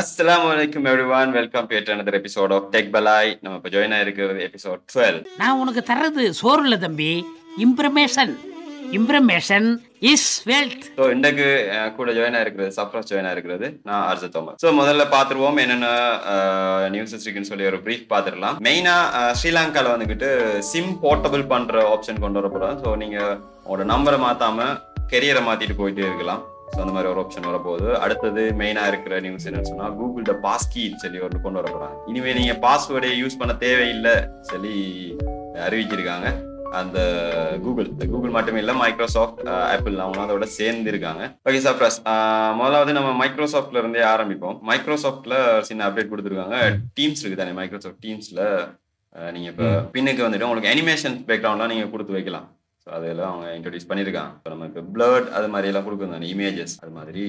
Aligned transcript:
அஸ்ஸலாமு 0.00 0.46
அலைக்கும் 0.52 0.86
everyone 0.90 1.32
welcome 1.36 1.66
to 1.70 1.92
another 1.94 2.12
episode 2.18 2.52
of 2.56 2.66
tech 2.74 2.90
பலாய் 2.94 3.30
நம்ம 3.44 3.56
இப்போ 3.58 3.70
ஜாயின் 3.72 3.94
ஆயிருக்கிறது 3.96 4.40
எபிசோட் 4.46 4.80
டுவெல் 4.92 5.18
நான் 5.40 5.58
உனக்கு 5.62 5.82
தர்றது 5.90 6.24
சோறு 6.40 6.62
இல்ல 6.66 6.76
தம்பி 6.84 7.08
information 7.64 8.32
information 8.98 9.66
is 10.10 10.28
wealth 10.50 10.84
so 10.98 11.06
இன்றைக்கு 11.14 11.46
கூட 11.96 12.12
ஜாயின் 12.18 12.38
ஆயிருக்கிறது 12.38 12.76
சப்ரஸ் 12.78 13.10
ஜாயின் 13.10 13.28
ஆயிருக்கிறது 13.30 13.68
நான் 13.88 14.04
அர்ஜத் 14.10 14.34
தோமர் 14.36 14.56
ஸோ 14.62 14.70
முதல்ல 14.80 15.06
பார்த்துருவோம் 15.14 15.60
என்னென்ன 15.64 15.88
நியூஸஸ் 16.94 17.24
இருக்குன்னு 17.24 17.50
சொல்லி 17.50 17.68
ஒரு 17.70 17.80
ப்ரீஃப் 17.86 18.06
பார்த்துடலாம். 18.12 18.56
மெயினாக 18.68 19.34
ஸ்ரீலங்காவில் 19.40 19.92
வந்துக்கிட்டு 19.94 20.30
சிம் 20.70 20.94
போர்ட்டபிள் 21.04 21.44
பண்ணுற 21.52 21.84
ஆப்ஷன் 21.94 22.22
கொண்டு 22.24 22.40
வர 22.40 22.50
போகிறோம் 22.50 22.78
ஸோ 22.84 22.96
நீங்கள் 23.02 23.34
உங்களோட 23.64 23.86
நம்பரை 23.94 24.20
மாற்றாம 24.26 24.70
கெரியரை 25.12 25.44
மாற்றிட்டு 25.44 25.78
போயிட்டே 25.78 26.08
இருக்கலாம். 26.08 26.42
ஸோ 26.72 26.78
அந்த 26.82 26.92
மாதிரி 26.96 27.10
ஒரு 27.12 27.22
ஆப்ஷன் 27.22 27.48
வரப்போகுது. 27.50 27.88
அடுத்தது 28.04 28.42
மெயினாக 28.60 28.90
இருக்கிற 28.92 29.14
நியூஸ் 29.24 29.46
என்னன்னு 29.48 29.70
சொன்னால் 29.72 29.96
கூகுள்ட 30.00 30.34
பாஸ்கீன்னு 30.46 31.02
சொல்லி 31.04 31.24
ஒன்று 31.26 31.44
கொண்டு 31.46 31.60
வர 31.60 31.68
போகிறாங்க 31.72 31.98
இனிமேல் 32.12 32.38
நீங்கள் 32.40 32.60
பாஸ்வேர்டை 32.66 33.10
யூஸ் 33.22 33.40
பண்ண 33.40 33.56
தேவையில்லை 33.66 34.14
சொல்லி 34.52 34.76
அறிவிச்சிருக்காங்க. 35.66 36.28
அந்த 36.78 36.98
கூகுள் 37.62 37.88
கூகுள் 38.10 38.34
மட்டுமே 38.34 38.60
இல்லை 38.62 38.74
மைக்ரோசாஃப்ட் 38.82 39.40
ஆப்பிள் 39.70 39.96
அவங்க 40.04 40.20
அதோட 40.24 40.46
சேர்ந்து 40.58 40.90
இருக்காங்க 40.92 41.22
ஓகே 41.48 41.60
சப்ரஸ் 41.64 41.98
முதலாவது 42.58 42.92
நம்ம 42.98 43.10
மைக்ரோசாஃப்ட்ல 43.22 43.80
இருந்தே 43.82 44.04
ஆரம்பிப்போம். 44.12 44.58
மைக்ரோசாஃப்ட்ல 44.70 45.34
சின்ன 45.68 45.88
அப்டேட் 45.88 46.12
கொடுத்துருக்காங்க. 46.12 46.58
டீம்ஸ் 46.98 47.22
இருக்கு 47.22 47.40
தானே 47.42 47.56
மைக்ரோசாஃப்ட் 47.60 48.02
டீம்ஸ்ல 48.06 48.42
நீங்க 49.36 49.48
இப்போ 49.52 49.68
பின்னுக்கு 49.96 50.24
வந்துட்டு 50.26 50.48
உங்களுக்கு 50.48 50.72
அனிமேஷன் 50.74 51.18
பேக்ரவுண்ட்லாம் 51.30 51.72
நீங்க 51.74 51.88
கொடுத்து 51.94 52.16
வைக்கலாம். 52.18 52.46
அதெல்லாம் 52.96 53.30
அவங்க 53.32 53.48
இன்ட்ரடியூஸ் 53.56 53.88
பண்ணியிருக்காங்க. 53.90 54.32
இப்போ 54.38 54.50
நமக்கு 54.54 54.80
பிளட் 54.94 55.28
அது 55.38 55.48
மாதிரி 55.54 55.70
எல்லாம் 55.70 55.86
கொடுக்குறாங்க 55.86 56.28
இமேஜஸ் 56.34 56.74
அது 56.82 56.92
மாதிரி. 56.98 57.24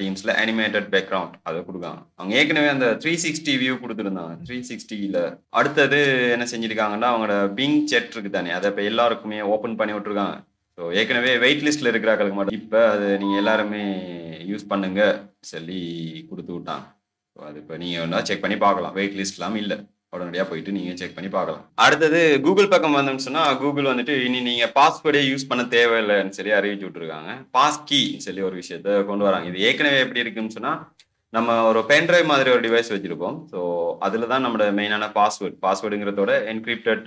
டீம்ஸ்ல 0.00 0.34
அனிமேட்டட் 0.42 0.88
பேக்ரவுண்ட் 0.94 1.36
அதை 1.50 1.60
கொடுக்காங்க. 1.68 2.00
அவங்க 2.18 2.34
ஏற்கனவே 2.40 2.70
அந்த 2.74 2.88
த்ரீ 3.04 3.14
சிக்ஸ்டி 3.26 3.54
வியூ 3.62 3.76
கொடுத்துருந்தாங்க. 3.84 4.34
த்ரீ 4.48 4.58
சிக்ஸ்டியில் 4.70 5.20
அடுத்தது 5.60 6.00
என்ன 6.34 6.46
செஞ்சிருக்காங்கன்னா 6.54 7.10
அவங்களோட 7.12 7.36
பிங் 7.60 7.78
செட் 7.92 8.12
இருக்கு 8.14 8.32
தானே 8.38 8.52
அதை 8.58 8.68
இப்போ 8.72 8.84
எல்லாருக்குமே 8.90 9.40
ஓப்பன் 9.54 9.78
பண்ணி 9.82 9.94
விட்டுருக்காங்க. 9.96 10.36
ஸோ 10.78 10.84
ஏற்கனவே 11.00 11.32
வெயிட் 11.44 11.64
லிஸ்ட்ல 11.68 11.90
இருக்கிறாங்களுக்கு 11.92 12.38
மட்டும் 12.38 12.60
இப்போ 12.62 12.80
அது 12.94 13.08
நீங்க 13.22 13.36
எல்லாருமே 13.42 13.82
யூஸ் 14.50 14.70
பண்ணுங்க 14.72 15.02
சொல்லி 15.52 15.82
கொடுத்து 16.30 16.52
விட்டாங்க. 16.54 16.84
ஸோ 17.36 17.40
அது 17.48 17.58
இப்போ 17.62 17.76
நீங்க 17.82 17.96
வேணா 18.00 18.20
செக் 18.28 18.42
பண்ணி 18.44 18.56
பார்க்கலாம். 18.64 18.96
வெயிட் 18.98 19.18
லிஸ்ட்லாம் 19.20 19.58
இல்லை. 19.60 19.76
உடனடியாக 20.14 20.46
போயிட்டு 20.50 20.74
நீங்க 20.76 20.92
செக் 21.00 21.16
பண்ணி 21.16 21.30
பார்க்கலாம். 21.36 21.62
அடுத்தது 21.84 22.20
கூகுள் 22.46 22.72
பக்கம் 22.72 22.98
வந்தோம்னு 22.98 23.26
சொன்னா 23.28 23.44
கூகுள் 23.62 23.90
வந்துட்டு 23.92 24.16
இனி 24.26 24.40
நீங்க 24.50 24.66
பாஸ்வேர்டே 24.78 25.22
யூஸ் 25.30 25.48
பண்ண 25.52 25.64
தேவையில்லைன்னு 25.76 26.36
சொல்லி 26.38 26.54
அறிவிச்சு 26.58 26.86
விட்டுருக்காங்க. 26.88 27.32
பாஸ் 27.56 27.80
சொல்லி 28.28 28.42
ஒரு 28.50 28.56
விஷயத்த 28.62 28.98
கொண்டு 29.10 29.28
வராங்க. 29.28 29.48
இது 29.52 29.66
ஏற்கனவே 29.70 30.02
எப்படி 30.04 30.24
இருக்குன்னு 30.24 30.56
சொன்னா 30.58 30.74
நம்ம 31.36 31.54
ஒரு 31.68 31.80
பென்ட்ரைவ் 31.90 32.26
மாதிரி 32.30 32.48
ஒரு 32.56 32.62
டிவைஸ் 32.64 32.90
வச்சிருப்போம். 32.92 33.38
ஸோ 33.52 33.60
அதில் 34.06 34.30
தான் 34.32 34.44
நம்மளோட 34.44 34.66
மெயினான 34.78 35.08
பாஸ்வேர்ட் 35.16 35.56
பாஸ்வேர்டுங்கிறதோட 35.64 36.32
என்கிரிப்டட் 36.52 37.02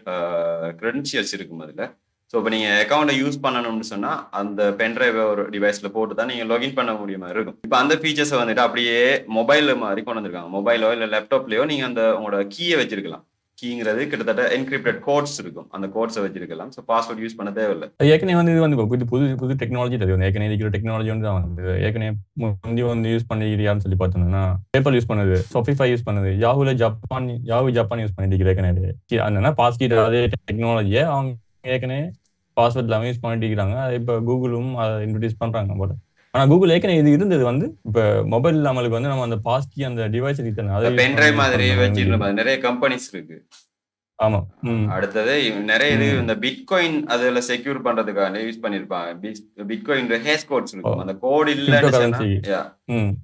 க்ரெடென்ஷியல்ஸ் 0.80 1.34
இருக்கும் 1.38 1.64
அதில். 1.66 1.86
ஸோ 2.32 2.36
இப்போ 2.40 2.52
நீங்கள் 2.54 2.80
அக்கௌண்ட்டை 2.84 3.14
யூஸ் 3.22 3.38
பண்ணணும்னு 3.44 3.86
சொன்னால் 3.92 4.20
அந்த 4.40 4.62
பென்ட்ரைவ் 4.80 5.18
ஒரு 5.32 5.44
டிவைஸில் 5.54 5.94
போட்டு 5.96 6.14
தான் 6.20 6.30
நீங்கள் 6.32 6.50
லாகின் 6.52 6.78
பண்ண 6.80 6.94
முடிய 7.02 7.18
மாதிரி 7.22 7.38
இருக்கும். 7.40 7.58
இப்போ 7.68 7.78
அந்த 7.84 7.96
ஃபீச்சர்ஸை 8.02 8.38
வந்துட்டு 8.40 8.66
அப்படியே 8.66 8.98
மொபைல் 9.38 9.70
மாதிரி 9.86 10.02
கொண்டு 10.04 10.20
வந்திருக்காங்க. 10.20 10.52
மொபைலோ 10.58 10.90
இல்லை 10.96 11.08
லேப்டாப்லையோ 11.14 11.66
நீங்கள் 11.72 11.90
அந்த 11.90 12.04
உங்களோட 12.18 12.42
கீயை 12.56 12.78
வச்சிருக்கலாம். 12.82 13.24
கீங்கிறது 13.62 14.02
கிட்டத்தட்ட 14.10 14.44
என்கிரிப்டட் 14.56 15.00
கோட்ஸ் 15.06 15.38
இருக்கும். 15.42 15.68
அந்த 15.76 15.86
கோட்ஸை 15.96 16.22
வச்சிருக்கலாம். 16.26 16.70
ஸோ 16.76 16.82
பாஸ்வேர்ட் 16.90 17.24
யூஸ் 17.24 17.38
பண்ண 17.40 17.50
தேவையில்லை. 17.60 17.88
ஏற்கனவே 18.12 18.38
வந்து 18.40 18.54
இது 18.56 18.66
வந்து 18.66 18.78
புது 18.92 19.08
புது 19.14 19.32
புது 19.42 19.60
டெக்னாலஜி 19.64 19.98
அது 20.02 20.14
வந்து 20.16 20.28
ஏற்கனவே 20.28 20.52
இருக்கிற 20.52 20.72
டெக்னாலஜி 20.76 21.10
வந்து 21.14 21.28
தான் 21.30 21.40
வந்து 21.40 21.64
ஏற்கனவே 21.88 22.12
முந்தி 22.44 22.86
வந்து 22.92 23.16
யூஸ் 23.16 23.30
பண்ணிக்கிறியான்னு 23.32 23.86
சொல்லி 23.88 24.00
பார்த்தோம்னா 24.04 24.44
பேப்பர் 24.76 24.98
யூஸ் 25.00 25.10
பண்ணுது 25.14 25.40
சொஃபிஃபை 25.56 25.90
யூஸ் 25.94 26.08
பண்ணுது 26.10 26.32
யாஹூல 26.46 26.78
ஜப்பான் 26.84 27.34
யாஹூ 27.54 27.74
ஜப்பான் 27.80 28.04
யூஸ் 28.06 28.16
பண்ணிட்டு 28.20 28.54
ஏற்கனவே. 28.54 28.94
அந்த 29.30 29.58
பாஸ்கீட் 29.64 30.00
அதே 30.08 30.24
டெக்னாலஜியை 30.38 31.04
அவங்க 31.16 31.34
ஏற்கனவே 31.64 32.04
பாஸ்வேர்ட் 32.58 32.90
எல்லாமே 32.90 33.10
யூஸ் 33.10 33.24
பண்ணிட்டு 33.24 33.46
இருக்கிறாங்க 33.48 33.78
இப்போ 34.00 34.14
கூகுளும் 34.28 34.72
அதை 34.82 34.94
இன்ட்ரடியூஸ் 35.06 35.42
பண்றாங்க 35.44 35.74
போல. 35.82 35.92
ஆனா 36.34 36.44
கூகுள் 36.52 36.74
ஏற்கனவே 36.76 37.02
இது 37.02 37.12
இருந்தது 37.18 37.44
வந்து 37.50 37.66
இப்போ 37.88 38.04
மொபைல் 38.34 38.58
நம்மளுக்கு 38.68 38.98
வந்து 38.98 39.12
நம்ம 39.12 39.28
அந்த 39.28 39.40
பாஸ்கி 39.48 39.82
அந்த 39.90 40.02
டிவைஸ் 40.16 40.44
ரீத்தன் 40.48 40.76
அதை 40.80 40.90
பண்ணி 41.00 41.32
மாதிரி 41.42 41.68
use 41.72 41.80
வச்சிருந்த 41.84 42.14
பண்ண 42.14 42.24
மாதிரி 42.24 42.40
நிறைய 42.42 42.58
கம்பெனிஸ் 42.68 43.08
இருக்கு. 43.14 43.38
ஆமா. 44.20 44.40
அடுத்தது 44.96 45.34
நிறைய 45.72 45.96
இது. 45.96 46.06
இந்த 46.22 46.36
பிட்காயின் 46.44 46.98
அதுல 47.14 47.42
செக்யூர் 47.50 47.80
பண்றதுக்காக 47.88 48.44
யூஸ் 48.46 48.64
பண்ணிருப்பாங்க. 48.64 49.34
பிட்காயின் 49.72 50.28
ஹேஸ் 50.28 50.48
கோட்ஸ் 50.52 50.74
இருக்கும். 50.76 51.02
அந்த 51.04 51.16
கோட் 51.26 51.52
இல்லைன்னு 51.56 51.92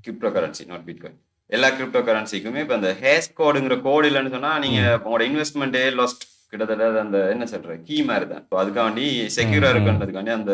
கிரிப்டோ 0.06 0.32
கரன்சி 0.38 0.66
நாட் 0.74 0.86
பிட்காயின் 0.90 1.20
எல்லா 1.50 1.70
கிரிப்டோ 1.78 2.02
கரன்சிக்குமே 2.10 2.62
இப்போ 2.66 2.76
அந்த 2.80 2.92
ஹேஸ் 3.02 3.28
கோடுங்கிற 3.40 3.76
கோடு 3.88 4.08
இல்லைன்னு 4.10 4.36
சொன்னா 4.36 4.52
நீங்க 4.66 4.80
உங்களோட 5.04 5.24
இன்வெஸ்ட்மெண்ட்டே 5.32 5.84
லாஸ்ட் 6.00 6.24
கிட்டத்தட்ட 6.54 7.02
அந்த 7.08 7.20
என்ன 7.34 7.48
சொல்ற 7.56 7.76
கீ 7.90 7.98
மாதிரி 8.12 8.28
தான் 8.32 8.46
So 8.52 8.62
அதுக்காண்டி 8.62 9.06
செக்யூரா. 9.40 9.74
இருக்குன்றதுக்காண்டி 9.76 10.34
அந்த 10.40 10.54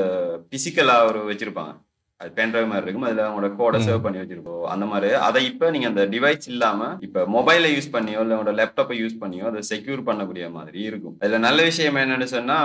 பிசிக்கலா 0.53 0.97
ஒரு 1.11 1.21
வச்சிருப்பாங்க. 1.29 1.73
அது 2.21 2.31
பென்ட்ரைவ் 2.37 2.69
மாதிரி 2.69 2.85
இருக்கும். 2.85 3.05
அதுல 3.07 3.25
உங்களோட 3.31 3.49
கோடை. 3.59 3.77
சேவ் 3.85 4.01
பண்ணி 4.05 4.19
வச்சிருப்போம் 4.21 4.63
அந்த 4.73 4.85
மாதிரி. 4.91 5.09
அதை 5.27 5.41
இப்ப 5.49 5.69
நீங்க 5.73 5.87
அந்த 5.91 6.03
டிவைஸ் 6.13 6.47
இல்லாம 6.53 6.89
இப்ப 7.05 7.23
மொபைலை 7.35 7.69
யூஸ் 7.75 7.93
பண்ணியோ 7.95 8.21
இல்ல 8.23 8.35
உங்களோட 8.37 8.53
லேப்டாப்பை 8.59 8.97
யூஸ் 9.01 9.15
பண்ணியோ 9.21 9.45
அதை 9.51 9.61
செக்யூர் 9.69 10.01
பண்ணக்கூடிய 10.09 10.47
மாதிரி 10.57 10.81
இருக்கும். 10.89 11.15
அதுல 11.21 11.39
நல்ல 11.47 11.59
விஷயம் 11.69 11.99
என்னன்னு 12.03 12.27
சொன்னா 12.35 12.57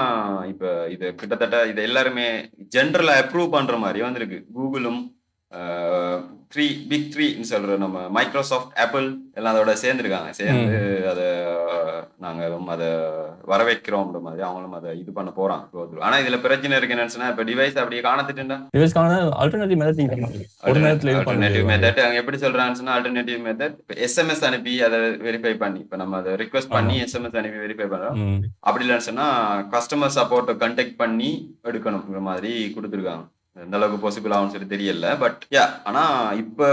இப்ப 0.52 0.72
இது 0.94 1.14
கிட்டத்தட்ட 1.20 1.60
இது 1.72 1.82
எல்லாருமே 1.88 2.26
ஜென்ரலா 2.76 3.14
அப்ரூவ் 3.22 3.54
பண்ற 3.56 3.76
மாதிரி 3.84 4.02
வந்திருக்கு. 4.06 4.40
கூகுளும் 4.56 5.02
த்ரீ 6.52 6.66
பிக் 6.90 7.08
த்ரீன்னு 7.14 7.50
சொல்ற 7.50 7.76
நம்ம 7.82 7.98
மைக்ரோசாஃப்ட் 8.16 8.74
ஆப்பிள் 8.84 9.06
எல்லாம் 9.38 9.52
அதோட 9.54 9.72
சேர்ந்துருக்காங்க. 9.82 10.30
சேர்ந்து 10.40 10.76
அதை 11.12 11.26
நாங்களும் 12.24 12.68
அதை 12.74 12.88
வரவேற்கிறோம்ன்ற 13.50 14.20
மாதிரி 14.26 14.42
அவங்களும் 14.42 14.76
அதை 14.78 14.90
இது 15.00 15.12
பண்ண 15.12 15.30
போறாங்க. 15.36 16.00
ஆனா 16.06 16.16
இதுல 16.16 16.38
பிரச்சனை 16.40 16.78
இருக்கு 16.78 16.96
என்னன்னு 16.96 17.14
சொன்னா 17.14 17.30
இப்ப 17.32 17.44
டிவைஸ் 17.44 17.80
அப்படியே 17.82 18.02
காணத்துட்டுண்டா? 18.08 18.58
ஆல்டர்னேட்டிவ் 19.42 19.80
மெத்தட் 19.82 20.00
ஆல்டர்னேட்டிவ் 20.66 21.68
மெத்தட் 21.72 22.02
அவங்க 22.04 22.20
எப்படி 22.22 22.40
சொல்றாங்கன்னு 22.44 22.94
ஆல்டர்னேட்டிவ் 22.96 23.40
மெத்தட் 23.48 23.76
எஸ்எம்எஸ் 24.08 24.44
அனுப்பி 24.50 24.74
அதை 24.88 24.98
வெரிஃபை 25.26 25.54
பண்ணி 25.64 25.80
இப்ப 25.86 25.96
நம்ம 26.02 26.16
அதை 26.16 26.32
ரிக்வெஸ்ட் 26.42 26.74
பண்ணி 26.76 26.96
எஸ்எம்எஸ் 27.02 27.38
அனுப்பி 27.42 27.62
வெரிஃபை 27.66 27.88
பண்றோம். 27.94 28.42
அப்படி 28.60 28.84
இல்லைன்னு 28.88 29.28
கஸ்டமர் 29.76 30.16
சப்போர்ட்டை 30.18 30.56
கண்டெக்ட் 30.64 30.96
பண்ணி 30.96 31.30
எடுக்கணுங்கிற 31.70 32.20
மாதிரி 32.30 32.74
கொடுத்துருக்காங்க. 32.76 33.24
எந்த 33.64 33.76
அளவுக்கு 33.76 34.04
பாசிபிள் 34.04 34.34
ஆகும்னு 34.34 34.54
சொல்லி 34.54 34.68
தெரியல 34.74 35.08
பட் 35.18 35.40
யா 35.56 35.64
ஆனா 35.84 36.04
இப்ப 36.42 36.68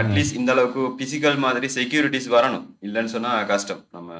அட்லீஸ்ட் 0.00 0.38
இந்த 0.40 0.52
அளவுக்கு 0.52 0.82
பிசிக்கல் 1.00 1.36
மாதிரி 1.44 1.66
செக்யூரிட்டிஸ் 1.74 2.28
வரணும். 2.36 2.64
இல்லைன்னு 2.86 3.12
சொன்னா 3.14 3.32
கஷ்டம். 3.50 3.82
நம்ம 3.96 4.12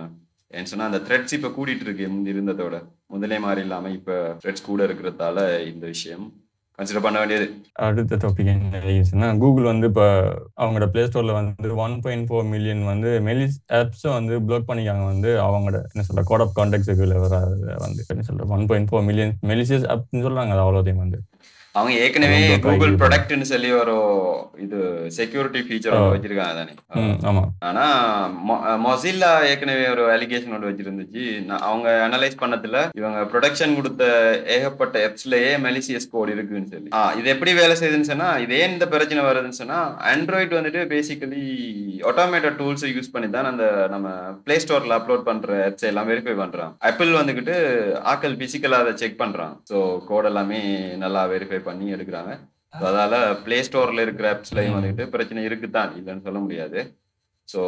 ஏன்னு 0.55 0.71
சொன்னா 0.71 0.85
அந்த 0.85 1.01
த்ரெட்ஸ் 1.07 1.35
இப்ப 1.37 1.49
கூடிட்டு 1.57 1.85
இருக்கு. 1.87 2.05
இருந்ததோட. 2.33 2.77
முதலே 3.07 3.39
மாதிரி 3.39 3.61
இல்லாம 3.61 3.91
இப்ப 3.91 4.13
த்ரெட்ஸ் 4.43 4.69
கூட 4.69 4.87
இருக்கிறதால 4.87 5.39
இந்த 5.73 5.87
விஷயம் 5.87 6.27
கன்சிடர் 6.79 7.03
பண்ண 7.03 7.19
வேண்டியது. 7.19 7.47
அடுத்த 7.87 8.17
டாபிக் 8.17 8.51
என்ன 9.13 9.37
கூகுள் 9.39 9.63
வந்து 9.63 9.87
இப்போ 9.87 10.05
அவங்களோட 10.57 10.87
பிளே 10.87 11.03
ஸ்டோர்ல 11.05 11.33
வந்து 11.33 11.75
ஒன் 11.77 12.01
பாயிண்ட் 12.01 12.29
ஃபோர் 12.29 12.49
மில்லியன் 12.49 12.85
வந்து 12.85 13.11
மெலிஸ் 13.21 13.57
ஆப்ஸை 13.73 14.11
வந்து 14.13 14.35
ப்ளாக் 14.43 14.69
பண்ணிக்காங்க 14.69 15.05
வந்து 15.05 15.31
அவங்களோட 15.47 15.79
என்ன 15.93 16.05
சொல்ற 16.09 16.25
கோட் 16.25 16.41
ஆஃப் 16.41 16.55
கான்டாக்ட்ஸுக்குள்ள 16.59 17.17
வர 17.25 17.35
வந்து 17.79 18.05
என்ன 18.09 18.25
சொல்ற 18.29 18.47
one 18.57 18.67
point 18.67 18.91
four 18.91 19.05
million 19.05 19.35
malicious 19.47 19.89
ஆப்னு 19.95 20.25
சொல்றாங்க 20.27 20.55
அது 20.57 20.65
அவ்வளோதையும் 20.67 21.05
வந்து. 21.05 21.21
அவங்க 21.77 21.93
ஏற்கனவே 22.05 22.39
கூகுள் 22.65 22.95
ப்ரொடக்ட்னு 23.01 23.47
சொல்லி 23.51 23.71
ஒரு 23.81 23.95
இது 24.65 24.79
செக்யூரிட்டி 25.17 25.61
ஃபீச்சர். 25.67 25.97
வச்சிருக்காங்க 26.15 26.55
தானே 26.61 27.43
ஆனா 27.69 27.85
மொசில்லா 28.85 29.31
ஏற்கனவே 29.51 29.85
ஒரு 29.95 30.05
அலிகேஷன் 30.15 30.55
ஒன்று 30.57 30.71
வச்சிருந்துச்சு. 30.71 31.25
அவங்க 31.69 31.89
அனலைஸ் 32.07 32.41
பண்ணதுல 32.43 32.81
இவங்க 33.01 33.21
ப்ரொடக்ஷன் 33.33 33.77
கொடுத்த 33.79 34.05
ஏகப்பட்ட 34.57 34.99
எப்ஸ்லயே 35.09 35.53
மெலிசியஸ் 35.67 36.11
கோட் 36.15 36.33
இருக்குன்னு 36.35 36.73
சொல்லி. 36.75 36.91
இது 37.21 37.29
எப்படி 37.35 37.55
வேலை 37.61 37.77
செய்யுதுன்னு 37.81 38.11
சொன்னா 38.13 38.31
இது 38.45 38.57
ஏன் 38.63 38.75
இந்த 38.77 38.89
பிரச்சனை 38.95 39.23
வருதுன்னு 39.29 39.61
சொன்னா 39.63 39.79
ஆண்ட்ராய்டு 40.13 40.59
வந்துட்டு 40.59 40.83
பேசிக்கலி 40.95 41.45
ஆட்டோமேட்டட் 42.13 42.59
டூல்ஸ் 42.63 42.87
யூஸ் 42.97 43.15
பண்ணி 43.15 43.31
தான் 43.37 43.51
அந்த 43.53 43.65
நம்ம 43.95 44.09
பிளே 44.47 44.59
ஸ்டோர்ல 44.65 44.99
அப்லோட் 44.99 45.29
பண்ற 45.31 45.61
ஆப்ஸ் 45.69 45.89
எல்லாம் 45.93 46.11
வெரிஃபை 46.13 46.37
பண்றான். 46.43 46.75
ஆப்பிள் 46.91 47.19
வந்துகிட்டு 47.21 47.57
ஆக்கள் 48.15 48.39
பிசிக்கலா 48.43 48.83
அதை 48.85 48.95
செக் 49.05 49.21
பண்றான். 49.23 49.55
ஸோ 49.71 49.79
கோட் 50.11 50.31
எல்லாமே 50.33 50.61
நல்லா 51.05 51.23
வெரிஃபை 51.35 51.58
பண்ணி 51.67 51.87
எடுக்கிறாங்க. 51.97 52.33
So 52.79 52.85
அதால 52.89 53.15
பிளே 53.45 53.59
ஸ்டோர்ல 53.67 54.01
இருக்கிற 54.07 54.27
ஆப்ஸ்லயும் 54.35 54.77
வந்துட்டு 54.77 55.05
பிரச்சனை 55.13 55.45
இருக்குதான் 55.49 55.93
இல்லைன்னு 55.99 56.27
சொல்ல 56.27 56.39
முடியாது. 56.47 56.81
ஸோ 57.49 57.61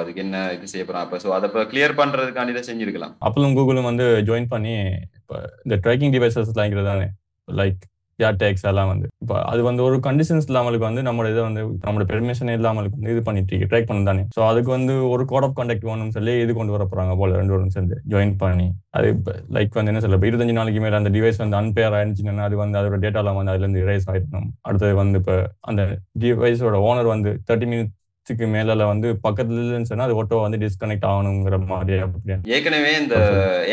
அதுக்கு 0.00 0.20
என்ன 0.24 0.36
இது 0.56 0.66
செய்ய 0.72 0.84
போறான் 0.86 1.04
அப்ப? 1.06 1.18
ஸோ 1.24 1.28
அதை 1.36 1.46
இப்போ 1.50 1.62
கிளியர் 1.70 1.94
பண்றதுக்காண்டி 2.00 2.52
இதை 2.54 2.62
செஞ்சிருக்கலாம். 2.68 3.14
அப்பளும் 3.28 3.56
கூகுளும் 3.58 3.88
வந்து 3.90 4.06
ஜாயின் 4.28 4.52
பண்ணி 4.54 4.74
இப்போ 5.20 5.36
இந்த 5.64 5.76
ட்ராக்கிங் 5.84 6.14
டிவைசஸ்லாம் 6.16 6.90
தானே 6.90 7.06
லைக் 7.48 7.82
ஏர்டேக்ஸ் 8.18 8.64
எல்லாம் 8.70 8.90
வந்து. 8.92 9.06
இப்போ 9.22 9.36
அது 9.50 9.60
வந்து 9.68 9.82
ஒரு 9.86 9.96
கண்டிஷன்ஸ் 10.06 10.46
இல்லாமலுக்கு 10.50 10.86
வந்து 10.88 11.02
நம்மளோட 11.08 11.30
இதை 11.34 11.42
வந்து 11.48 11.62
நம்மளோட 11.86 12.06
பெர்மிஷன் 12.12 12.52
இல்லாமலுக்கு 12.56 12.98
வந்து 12.98 13.12
இது 13.14 13.22
பண்ணிட்டு 13.28 13.56
ட்ரை 13.56 13.68
ட்ராக் 13.72 13.88
பண்ண 13.88 14.04
தானே. 14.10 14.22
ஸோ 14.36 14.42
அதுக்கு 14.50 14.70
வந்து 14.76 14.94
ஒரு 15.14 15.24
கோட் 15.32 15.46
ஆஃப் 15.48 15.56
கண்டக்ட் 15.60 15.86
வேணும்னு 15.90 16.16
சொல்லி 16.18 16.34
இது 16.44 16.54
கொண்டு 16.58 16.74
வர 16.76 16.86
போறாங்க 16.92 17.14
போல 17.20 17.36
ரெண்டு 17.40 17.54
பேரும் 17.54 17.74
சேர்ந்து. 17.76 17.98
ஜாயின் 18.12 18.34
பண்ணி. 18.42 18.66
அது 18.98 19.08
லைக் 19.56 19.78
வந்து 19.78 19.92
என்ன 19.92 20.02
சொல்ல 20.04 20.20
இருபத்தஞ்சு 20.28 20.58
நாளைக்கு 20.58 20.80
மேல 20.84 21.00
அந்த 21.02 21.10
டிவைஸ் 21.16 21.42
வந்து 21.44 21.58
அன்பேர் 21.60 21.96
ஆயிருந்துச்சுன்னா 21.98 22.46
அது 22.48 22.56
வந்து 22.62 22.78
அதோட 22.80 22.98
டேட்டாலாம் 23.04 23.38
வந்து 23.40 23.52
அதுல 23.54 23.66
இருந்து 23.66 23.82
இரேஸ் 23.84 24.08
ஆயிடணும். 24.12 24.48
அடுத்தது 24.68 24.94
வந்து 25.02 25.20
இப்போ 25.22 25.36
அந்த 25.70 25.82
டிவைஸோட 26.24 26.78
ஓனர் 26.90 27.12
வந்து 27.14 27.32
தேர்ட்டி 27.50 27.68
மினிட் 27.72 27.92
மினிட்ஸுக்கு 28.28 28.46
மேல 28.54 28.86
வந்து 28.86 29.08
பக்கத்துல 29.24 29.60
இல்லைன்னு 29.62 29.88
சொன்னா 29.88 30.06
அது 30.06 30.14
ஆட்டோ 30.20 30.36
வந்து 30.44 30.58
டிஸ்கனெக்ட் 30.62 31.06
ஆகணுங்கிற 31.10 31.56
மாதிரி 31.64 31.98
அப்படியா 32.04 32.36
ஏற்கனவே 32.54 32.92
இந்த 33.00 33.16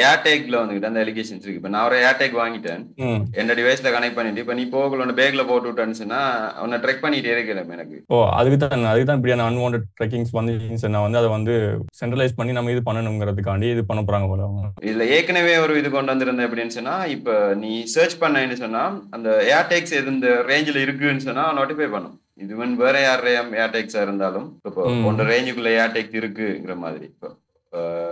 ஏர்டேக்ல 0.04 0.60
வந்துகிட்டு 0.62 0.90
அந்த 0.90 1.00
எலிகேஷன்ஸ் 1.06 1.44
இருக்கு. 1.44 1.60
இப்ப 1.62 1.72
நான் 1.76 1.86
ஒரு 1.88 1.98
ஏர்டேக் 2.04 2.36
வாங்கிட்டேன். 2.42 2.84
ம். 3.06 3.22
என் 3.38 3.50
டிவைஸ்ல 3.52 3.94
கனெக்ட் 3.96 4.18
பண்ணிட்டு 4.18 4.44
இப்ப 4.44 4.56
நீ 4.60 4.66
போகல 4.76 5.16
பேக்ல 5.20 5.44
போட்டு 5.50 5.70
விட்டேன்னு 5.70 6.00
சொன்னா 6.02 6.20
உன்னை 6.64 6.80
ட்ரெக் 6.84 7.04
பண்ணிட்டே 7.04 7.34
இருக்கிறேன் 7.36 7.74
எனக்கு. 7.78 7.98
ஓ 8.10 8.20
அதுக்கு 8.38 8.60
தான் 8.64 8.88
அதுக்கு 8.92 9.08
தான் 9.10 9.20
இப்படியான 9.20 9.48
அன்வான்ட் 9.50 9.88
ட்ரெக்கிங்ஸ் 9.98 10.34
வந்து 10.40 10.54
சொன்னா 10.84 11.02
வந்து 11.06 11.22
அதை 11.22 11.32
வந்து 11.36 11.56
சென்ட்ரலைஸ் 12.02 12.38
பண்ணி 12.40 12.58
நம்ம 12.58 12.74
இது 12.76 12.84
பண்ணணுங்கிறதுக்காண்டி 12.88 13.70
இது 13.74 13.84
பண்ண 13.90 14.04
போறாங்க 14.04 14.28
போல 14.32 14.72
இதுல 14.88 15.08
ஏற்கனவே 15.18 15.56
ஒரு 15.66 15.80
இது 15.82 15.92
கொண்டு 15.92 16.14
வந்திருந்தேன் 16.14 16.48
எப்படின்னு 16.48 16.78
சொன்னா 16.80 16.98
இப்ப 17.16 17.32
நீ 17.64 17.72
சர்ச் 17.94 18.22
பண்ணேன்னு 18.24 18.58
சொன்னா 18.64 18.84
அந்த 19.18 19.30
ஏர்டேக்ஸ் 19.54 19.96
இந்த 20.14 20.30
ரேஞ்சில் 20.52 20.84
இருக்குன்னு 20.86 21.28
சொன்னா 21.28 21.46
நோட்டிஃபை 21.60 21.90
பண்ணும். 21.94 22.18
இதுவன் 22.38 22.74
வேற 22.78 22.96
யார் 23.02 23.26
ஏர்டேக்ஸா 23.64 24.02
இருந்தாலும் 24.06 24.48
இப்போ 24.68 24.84
ம். 24.92 25.04
ஒன்ற 25.10 25.24
ரேஞ்சுக்குள்ள 25.30 25.72
ஏர்டேக்ஸ் 25.82 26.20
இருக்குங்கிற 26.20 26.76
மாதிரி. 26.84 27.08
இப்போ 27.14 27.30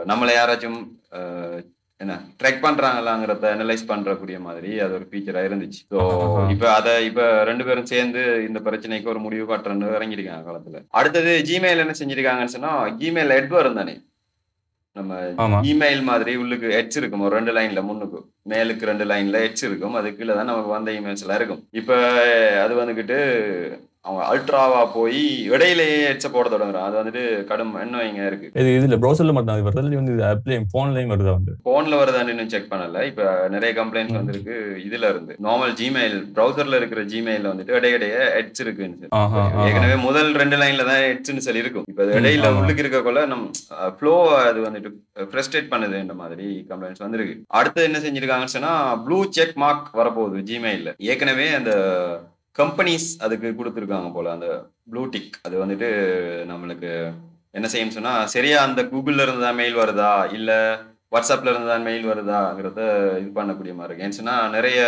நம்மளை 0.06 0.34
யாராச்சும் 0.36 0.80
என்ன 2.02 2.14
ட்ரெக் 2.40 2.64
பண்றாங்களாங்கிறத 2.64 3.48
அனலைஸ் 3.56 3.90
பண்றக்கூடிய 3.90 4.38
மாதிரி 4.46 4.70
அது 4.84 4.94
ஒரு 4.98 5.06
ஃபீச்சரா 5.10 5.42
இருந்துச்சு. 5.48 5.82
ஸோ. 5.92 6.00
இப்ப 6.54 6.66
அத 6.76 6.88
இப்ப 7.10 7.20
ரெண்டு 7.50 7.64
பேரும் 7.68 7.90
சேர்ந்து 7.92 8.22
இந்த 8.48 8.60
பிரச்சனைக்கு 8.68 9.12
ஒரு 9.14 9.20
முடிவு 9.26 9.46
காட்டுறன்னு 9.46 9.92
இறங்கிருக்காங்க 9.98 10.48
காலத்துல. 10.48 10.80
அடுத்தது 11.00 11.34
ஜிமெயில் 11.50 11.84
என்ன 11.84 11.96
செஞ்சிருக்காங்கன்னு 12.00 12.56
சொன்னா 12.56 12.72
ஜிமெயில் 13.02 13.36
எட் 13.38 13.54
வரும் 13.58 13.80
தானே 13.82 13.96
நம்ம 14.96 15.18
இமெயில் 15.70 16.02
மாதிரி 16.10 16.32
உள்ளுக்கு 16.40 16.70
எட்ஸ் 16.80 16.98
இருக்கும் 17.00 17.26
ஒரு 17.26 17.36
ரெண்டு 17.38 17.52
லைன்ல 17.58 17.82
முன்னுக்கு. 17.90 18.20
மேலுக்கு 18.52 18.90
ரெண்டு 18.90 19.06
லைன்ல 19.12 19.44
எட்ஸ் 19.46 19.66
இருக்கும் 19.68 19.96
அது 20.00 20.10
கீழே 20.16 20.34
தான் 20.34 20.52
நமக்கு 20.52 20.76
வந்த 20.76 20.92
இமெயில்ஸ் 20.98 21.24
எல்லாம் 21.26 21.40
இருக்கும். 21.40 21.62
இப்ப 21.80 21.92
அது 22.64 22.74
வந்துகிட்டு 22.82 23.20
அவங்க 24.06 24.22
அல்ட்ராவா 24.30 24.80
போய் 24.94 25.20
இடையிலேயே 25.50 25.98
எட்ஸை 26.12 26.30
போட 26.32 26.46
தொடங்குறான். 26.50 26.86
அது 26.88 26.96
வந்துட்டு 27.00 27.24
கடும் 27.50 27.74
என்ன 27.82 28.04
இங்க 28.08 28.22
இருக்கு. 28.30 28.48
இது 28.62 28.70
இதுல 28.78 28.98
ப்ரௌசர்ல 29.02 29.34
மட்டும் 29.38 29.68
வருது. 29.68 30.00
வந்து 30.00 30.14
இது 30.16 30.24
ஆப்லயும் 30.30 30.66
போன்லயும் 30.74 31.12
வருதா 31.14 31.34
வந்து? 31.38 31.54
போன்ல 31.68 32.00
வருதான்னு 32.02 32.46
செக் 32.54 32.72
பண்ணல. 32.72 33.04
இப்ப 33.10 33.48
நிறைய 33.56 33.72
கம்ப்ளைண்ட்ஸ் 33.82 34.18
வந்திருக்கு. 34.20 34.56
இதுல 34.88 35.10
இருந்து. 35.14 35.36
நார்மல் 35.48 35.76
ஜிமெயில் 35.82 36.18
ப்ரௌசர்ல 36.38 36.80
இருக்கிற 36.82 37.04
ஜிமெயில 37.12 37.52
வந்துட்டு 37.54 37.78
இடையிடைய 37.80 38.16
எட்ஸ் 38.40 38.64
இருக்குன்னு. 38.66 39.12
ஏற்கனவே 39.68 39.96
முதல் 40.08 40.32
ரெண்டு 40.44 40.60
லைன்ல 40.64 40.86
தான் 40.92 41.04
எட்ஸ்னு 41.12 41.46
சொல்லி 41.48 41.64
இருக்கும். 41.66 41.88
இப்ப 41.94 42.10
இடையில. 42.20 42.54
உள்ளுக்கு 42.60 42.86
இருக்கக்குள்ள 42.86 43.24
நம்ம 43.28 43.48
ஃப்ளோ 44.00 44.16
அது 44.50 44.60
வந்துட்டு 44.68 44.92
ஃப்ரஸ்ட்ரேட் 45.32 45.72
பண்ணுதுன்ற 45.76 46.16
மாதிரி 46.24 46.50
கம்ப்ளைண்ட்ஸ் 46.74 47.06
வந்திருக்கு. 47.06 47.38
அடுத்து 47.60 47.88
என்ன 47.92 48.02
செஞ்சிருக்காங்கன்னு 48.08 48.58
சொன்னா 48.58 48.74
ப்ளூ 49.06 49.20
செக் 49.38 49.58
மார்க் 49.66 49.96
வரப்போகுது 50.02 50.46
ஜிமெயில்ல 50.52 50.92
ஏற்கனவே 51.12 51.48
அந்த 51.62 51.72
கம்பெனிஸ் 52.56 53.10
அதுக்கு 53.22 53.50
கொடுத்துருக்காங்க 53.52 54.10
போல 54.14 54.32
அந்த 54.32 54.48
ப்ளூ 54.92 55.04
டிக் 55.08 55.36
அது 55.46 55.56
வந்துட்டு 55.64 55.90
நம்மளுக்கு 56.50 56.92
என்ன 57.54 57.68
செய்யும் 57.68 57.96
சொன்னா 57.96 58.14
சரியா 58.34 58.58
அந்த 58.68 58.82
கூகுள்ல 58.92 59.24
இருந்து 59.26 59.46
தான் 59.46 59.60
மெயில் 59.60 59.82
வருதா? 59.82 60.14
இல்ல 60.38 60.52
வாட்ஸ்அப்ல 61.12 61.52
இருந்து 61.52 61.72
தான் 61.72 61.86
மெயில் 61.88 62.06
வருதாங்கிறத 62.10 62.82
இது 63.22 63.30
பண்ணக்கூடிய 63.40 63.74
மாதிரி 63.78 63.90
இருக்கு. 63.90 64.06
ஏன்னு 64.06 64.18
சொன்னா 64.20 64.36
நிறைய 64.50 64.80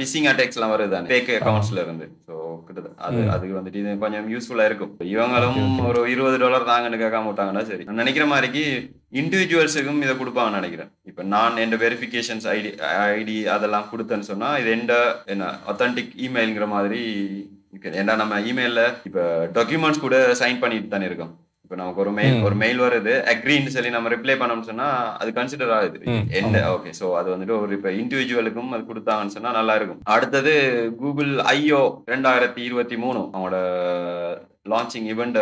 பிசிங் 0.00 0.28
அட்டாக்ஸ் 0.30 0.58
எல்லாம் 0.58 0.74
வருது 0.74 0.98
ஃபேக் 1.12 1.30
அக்கௌண்ட்ஸ்ல 1.36 1.84
இருந்து. 1.84 2.06
ஸோ 2.26 2.34
கிட்டத்தட்ட 2.66 3.04
அது 3.06 3.20
ம். 3.20 3.30
அது 3.34 3.52
வந்துட்டு 3.58 3.80
இது 3.82 3.92
கொஞ்சம் 3.98 4.26
யூஸ்ஃபுல்லா 4.34 4.66
இருக்கும். 4.70 4.92
இவங்களும். 5.12 5.58
ஒரு 5.88 6.02
இருபது 6.14 6.38
டாலர் 6.38 6.70
தாங்கன்னு 6.72 7.02
கேட்காம 7.04 7.30
விட்டாங்கன்னா 7.30 7.64
சரி. 7.70 7.86
நான் 7.88 8.00
நினைக்கிற 8.02 8.26
மாதிரிக்கு 8.26 8.64
இண்டிவிஜுவல்ஸுக்கும் 9.12 10.02
இதை 10.02 10.14
கொடுப்பாங்கன்னு 10.14 10.60
நினைக்கிறேன் 10.60 10.90
இப்போ 11.06 11.22
நான் 11.32 11.62
எந்த 11.62 11.76
வெரிஃபிகேஷன்ஸ் 11.82 12.46
ஐடி 12.50 12.70
ஐடி 13.12 13.36
அதெல்லாம் 13.54 13.90
கொடுத்தேன்னு 13.90 14.28
சொன்னா 14.28 14.50
இது 14.60 14.70
எந்த 14.76 14.94
என்ன 15.26 15.44
அத்தன்டிக் 15.70 16.12
இமெயில்ங்கிற 16.26 16.66
மாதிரி. 16.74 17.02
ஏன்னா 17.98 18.14
நம்ம 18.20 18.38
இமெயில்ல 18.48 18.80
இப்போ 19.08 19.22
டாக்குமெண்ட்ஸ் 19.56 20.04
கூட 20.04 20.16
சைன் 20.40 20.60
பண்ணிட்டு 20.62 20.88
தானே 20.88 21.08
இருக்கோம் 21.08 21.32
இப்போ 21.64 21.78
நமக்கு 21.80 22.02
ஒரு 22.04 22.12
மெயில். 22.14 22.38
ஒரு 22.46 22.56
மெயில் 22.62 22.80
வருது 22.84 23.12
அக்ரின்னு 23.32 23.74
சொல்லி 23.74 23.90
நம்ம 23.94 24.10
ரிப்ளை 24.14 24.34
பண்ணோம்னு 24.38 24.68
சொன்னா 24.70 24.88
அது 25.20 25.30
கன்சிடர் 25.36 25.74
ஆகுது 25.76 25.98
ஆமா. 26.40 26.62
ஓகே 26.72 26.92
ஸோ 26.98 27.08
அது 27.18 27.28
வந்துட்டு 27.32 27.54
ஒரு 27.60 27.72
இப்போ 27.76 27.90
இண்டிவிஜுவலுக்கும் 28.00 28.72
அது 28.74 28.82
கொடுத்தாங்கன்னு 28.88 29.36
சொன்னா 29.36 29.52
நல்லா 29.58 29.76
இருக்கும் 29.78 30.00
அடுத்தது 30.14 30.54
கூகுள் 31.00 31.32
ஐஓ 31.54 31.82
ரெண்டாயிரத்தி 32.12 32.62
இருபத்தி 32.68 32.98
மூணு 33.04 33.22
அவங்களோட 33.28 33.60
லான்ச்சிங் 34.66 35.08
இவெண்ட் 35.12 35.40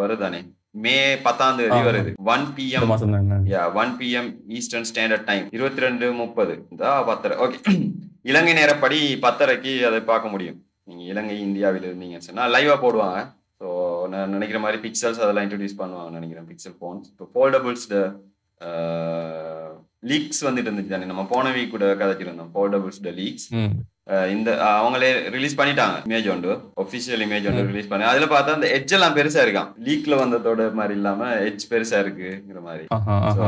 வருதானே 0.00 0.40
மே 0.74 0.94
பத்தாம் 1.24 1.56
தேதி. 1.56 1.78
வருது. 1.88 2.10
ஒன் 2.26 2.44
தான் 3.24 3.44
யா 3.50 3.62
one 3.74 3.92
PM 3.98 4.28
eastern 4.56 4.88
standard 4.90 5.26
time 5.26 5.46
இருபத்தி 5.52 5.80
ரெண்டு 5.80 6.06
முப்பது. 6.20 6.54
பத்தரை. 7.08 7.36
ஓகே 7.44 7.58
இலங்கை 8.30 8.52
நேரப்படி 8.58 8.98
பத்தரைக்கு 9.22 9.72
அதை 9.86 10.00
பார்க்க 10.04 10.28
முடியும். 10.28 10.58
நீங்க 10.88 11.02
இலங்கை 11.10 11.36
இந்தியாவில் 11.40 11.86
இருந்தீங்கன்னு 11.88 12.28
சொன்னா 12.28 12.44
லைவா 12.54 12.76
போடுவாங்க. 12.82 13.18
ஸோ 13.60 13.68
நான் 14.08 14.34
நினைக்கிற 14.34 14.58
மாதிரி 14.60 14.78
பிக்சல்ஸ் 14.84 15.22
அதெல்லாம் 15.22 15.44
இன்ட்ரடியூஸ் 15.46 15.80
பண்ணுவாங்க 15.80 16.10
நினைக்கிறேன் 16.10 16.48
பிக்சல் 16.48 16.76
ஃபோன்ஸ் 16.78 17.08
இப்போ 17.10 17.26
ஃபோல்டபுள்ஸ் 17.32 17.86
லீக்ஸ் 20.02 20.42
வந்துட்டு 20.46 20.68
இருந்துச்சு 20.68 20.94
தானே. 20.94 21.10
நம்ம 21.10 21.24
போன 21.30 21.50
வீக் 21.52 21.70
கூட 21.70 21.86
கதைச்சிருந்தோம் 22.00 22.52
ஃபோல்டபுள்ஸ் 22.54 23.00
லீக்ஸ் 23.18 23.46
ம். 23.54 23.72
அஹ் 23.72 23.76
இந்த 24.34 24.50
அவங்களே 24.76 25.08
ரிலீஸ் 25.34 25.56
பண்ணிட்டாங்க. 25.58 25.96
இமேஜ் 26.08 26.28
ஒன்று 26.32 26.52
ஒஃபிஷியல் 26.82 27.22
இமேஜ் 27.26 27.44
ஒன்று 27.48 27.62
ரிலீஸ் 27.68 27.90
பண்ணி 27.90 28.04
அதுல 28.12 28.26
பார்த்தா 28.32 28.56
அந்த 28.56 28.68
எட்ஜ் 28.76 28.94
எல்லாம் 28.96 29.14
பெருசா 29.18 29.40
இருக்கான் 29.44 29.68
லீக்ல 29.88 30.16
வந்ததோட 30.22 30.64
மாதிரி 30.78 30.94
இல்லாம 30.98 31.28
எட்ஜ் 31.48 31.66
பெருசா 31.72 31.98
இருக்குங்கிற 32.04 32.60
மாதிரி. 32.66 32.84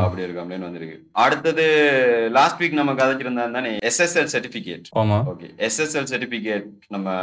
அப்படி 0.04 0.24
இருக்கு 0.26 0.42
அப்படின்னு 0.42 0.68
வந்திருக்கு. 0.68 0.96
அடுத்தது 1.24 1.64
லாஸ்ட் 2.38 2.60
வீக் 2.62 2.78
நம்ம 2.80 2.94
கதைச்சிருந்தா 3.00 3.48
தானே 3.58 3.72
SSL 3.90 4.30
certificate 4.34 4.88
okay 5.32 5.50
SSL 5.68 6.08
certificate 6.12 6.68
நம்ம 6.96 7.16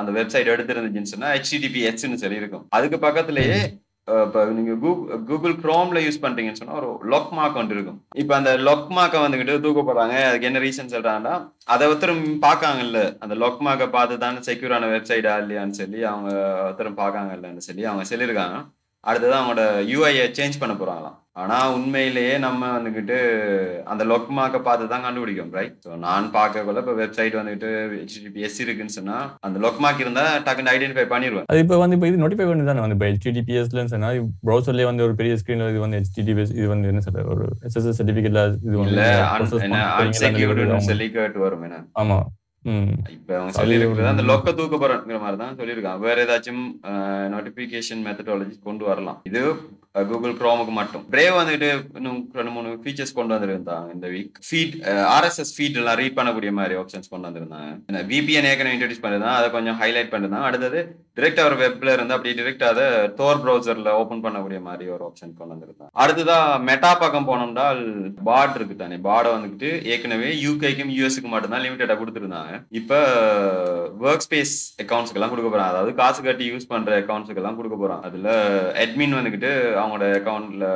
அந்த 0.00 0.10
வெப்சைட் 0.18 0.52
எடுத்திருந்துச்சுன்னு 0.54 1.14
சொன்னா 1.14 1.30
ஹெச்டிடிபிஎஸ்ன்னு 1.36 2.22
சொல்லி 2.24 2.42
இருக்கும். 2.42 2.66
அதுக்கு 2.78 2.98
பக்கத்துலயே 3.06 3.60
இப்போ 4.08 4.40
நீங்க 4.56 4.72
கூகுள் 5.28 5.54
குரோம்ல 5.64 5.98
யூஸ் 6.04 6.22
பண்றீங்கன்னு 6.22 6.60
சொன்னா 6.60 6.78
ஒரு 6.80 6.88
லொக் 7.12 7.30
மார்க் 7.38 7.58
வந்துட்டு 7.58 7.76
இருக்கும். 7.78 8.00
இப்ப 8.22 8.32
அந்த 8.38 8.52
லொக் 8.68 8.88
மார்க்கை 8.96 9.18
வந்துகிட்டு 9.24 9.54
தூக்கப்படுறாங்க 9.66 10.16
அதுக்கு 10.28 10.48
என்ன 10.48 10.62
ரீசன் 10.64 10.92
சொல்றாங்கன்னா 10.94 11.34
அதை 11.74 11.86
ஒருத்தரும் 11.90 12.24
பார்க்காங்கல்ல. 12.46 13.00
அந்த 13.24 13.34
லொக் 13.42 13.60
மார்க்கை 13.66 13.88
பார்த்து 13.96 14.22
தானே 14.24 14.42
செக்யூரான 14.48 14.88
வெப்சைட்டா 14.94 15.34
இல்லையான்னு 15.42 15.78
சொல்லி 15.82 16.00
அவங்க 16.12 16.30
ஒருத்தரும் 16.66 17.00
பார்க்காங்க 17.02 17.32
இல்லைன்னு 17.38 17.66
சொல்லி 17.68 17.84
அவங்க 17.90 18.06
சொல்லியிருக்காங்க. 18.12 18.58
அடுத்தது 19.04 19.34
அவங்களோட 19.36 19.62
யூஐயை 19.88 20.24
சேஞ்ச் 20.36 20.60
பண்ண 20.60 20.74
போறாங்களாம். 20.74 21.16
ஆனா 21.42 21.58
உண்மையிலேயே 21.74 22.32
நம்ம 22.38 22.62
வந்துகிட்டு 22.74 23.18
அந்த 23.86 24.02
லொக் 24.04 24.32
மார்க்கை 24.38 24.58
பார்த்து 24.62 24.90
தான் 24.90 25.04
கண்டுபிடிக்கும் 25.04 25.54
ரைட் 25.56 25.76
ஸோ 25.84 25.96
நான் 25.98 26.26
பார்க்கக்குள்ள 26.34 26.82
இப்போ 26.82 26.94
வெப்சைட் 26.98 27.38
வந்துகிட்டு 27.38 27.70
ஹெச்டிபிஎஸ் 27.94 28.58
இருக்குன்னு 28.64 28.96
சொன்னா 28.96 29.16
அந்த 29.40 29.60
லொக் 29.64 29.80
மார்க் 29.84 30.02
இருந்தா 30.04 30.24
டக்குன்னு 30.46 30.74
ஐடென்டிஃபை 30.74 31.06
பண்ணிடுவேன் 31.06 31.48
அது 31.52 31.62
இப்போ 31.64 31.78
வந்து 31.82 31.96
இப்போ 31.98 32.10
இது 32.10 32.22
நோட்டிஃபை 32.24 32.48
பண்ணி 32.50 32.66
தானே 32.70 32.84
வந்து 32.84 32.96
இப்போ 32.98 33.08
ஹெச்டிடிபிஎஸ்ல 33.10 33.86
சொன்னா 33.86 34.10
ப்ரௌசர்லேயே 34.44 34.90
வந்து 34.90 35.06
ஒரு 35.08 35.16
பெரிய 35.22 35.38
ஸ்க்ரீன்ல 35.40 35.70
இது 35.70 35.84
வந்து 35.86 36.00
ஹெச்டிடிபிஎஸ் 36.02 36.54
இது 36.58 36.68
வந்து 36.74 36.92
என்ன 36.92 37.04
சொல்ற 37.08 37.26
ஒரு 37.36 37.46
எஸ்எஸ்எஸ் 37.66 37.98
சர்டிஃபிகேட்ல 38.00 38.44
இது 38.68 38.76
வந்து 38.76 38.94
இல்ல 38.94 39.08
இப்ப 43.14 43.30
அவங்க 43.36 43.52
அது 43.52 43.58
சொல்லியிருக்கிறது 43.58 44.12
அந்த 44.14 44.24
லொக்க 44.30 44.54
தூக்க 44.58 44.76
போறங்கிற 44.82 45.20
மாதிரி 45.22 45.38
தான் 45.42 45.56
சொல்லியிருக்காங்க. 45.60 46.00
வேற 46.08 46.16
ஏதாச்சும் 46.24 46.62
நோட்டிபிகேஷன் 47.34 48.04
மெத்தடாலஜி 48.08 48.54
கொண்டு 48.68 48.84
வரலாம். 48.90 49.18
இது 49.30 49.40
கூகுள் 50.10 50.36
குரோமுக்கு 50.40 50.72
மட்டும். 50.78 51.02
பிரேவ் 51.12 51.34
வந்துட்டு 51.38 51.68
இன்னும் 51.98 52.20
ரெண்டு 52.38 52.52
மூணு 52.54 52.68
ஃபீச்சர்ஸ் 52.82 53.14
கொண்டு 53.16 53.34
வந்திருந்தாங்க 53.34 53.88
இந்த 53.96 54.06
வீக் 54.14 54.38
ஃபீட் 54.46 54.76
ஆர்எஸ்எஸ் 55.16 55.52
ஃபீட் 55.56 55.78
எல்லாம் 55.80 55.98
ரீட் 56.00 56.16
பண்ணக்கூடிய 56.18 56.52
மாதிரி 56.58 56.74
ஆப்ஷன்ஸ் 56.82 57.10
கொண்டு 57.12 57.28
வந்திருந்தாங்க. 57.28 58.02
விபிஎன் 58.12 58.48
ஏற்கனவே 58.50 58.74
இன்ட்ரடியூஸ் 58.76 59.04
பண்ணிருந்தாங்க 59.04 59.40
அதை 59.40 59.50
கொஞ்சம் 59.56 59.78
ஹைலைட் 59.82 60.12
பண்ணிருந்தாங்க 60.12 60.48
அடுத்தது 60.50 60.80
டிரெக்ட் 61.18 61.40
அவர் 61.42 61.54
வெப்ல 61.62 61.94
இருந்து 61.94 62.14
அப்படி 62.14 62.30
டிரெக்ட் 62.38 62.64
அதை 62.70 62.86
தோர் 63.18 63.40
ப்ரௌசர்ல 63.42 63.90
ஓபன் 64.02 64.22
பண்ணக்கூடிய 64.26 64.60
மாதிரி 64.68 64.84
ஒரு 64.94 65.02
ஆப்ஷன் 65.08 65.34
கொண்டு 65.38 65.54
வந்திருந்தாங்க. 65.54 65.92
அடுத்ததா 66.02 66.38
மெட்டா 66.68 66.92
பக்கம் 67.02 67.28
போனோம்னால் 67.30 67.82
பாட் 68.28 68.56
இருக்கு 68.58 68.76
தானே. 68.76 68.96
பாடை 69.08 69.30
வந்துட்டு 69.34 69.70
ஏற்கனவே 69.92 70.30
யூகேக்கும் 70.46 70.94
யூஎஸ்க்கு 70.98 71.32
மட்டும்தான் 71.34 71.64
லிமிட்டடா 71.64 71.96
கொடுத்துருந்தாங்க. 72.00 72.62
இப்போ 72.80 73.00
ஒர்க் 74.08 74.26
ஸ்பேஸ் 74.28 74.54
அக்கௌண்ட்ஸ்க்கு 74.84 75.20
எல்லாம் 75.20 75.34
கொடுக்க 75.34 75.50
போறாங்க. 75.50 75.74
அதாவது 75.74 75.94
காசு 76.00 76.22
கட்டி 76.28 76.46
யூஸ் 76.52 76.70
பண்ற 76.72 76.96
அக்கௌண்ட்ஸ்க்கு 77.02 77.42
எல்லாம் 77.44 77.60
கொடுக்க 77.60 77.78
போறாங்க. 77.82 78.06
அதுல 78.10 78.30
அட்மின் 78.84 79.18
வந்துகிட்டு 79.20 79.52
அவங்களோட 79.82 80.08
அக்கௌண்ட்ல 80.18 80.66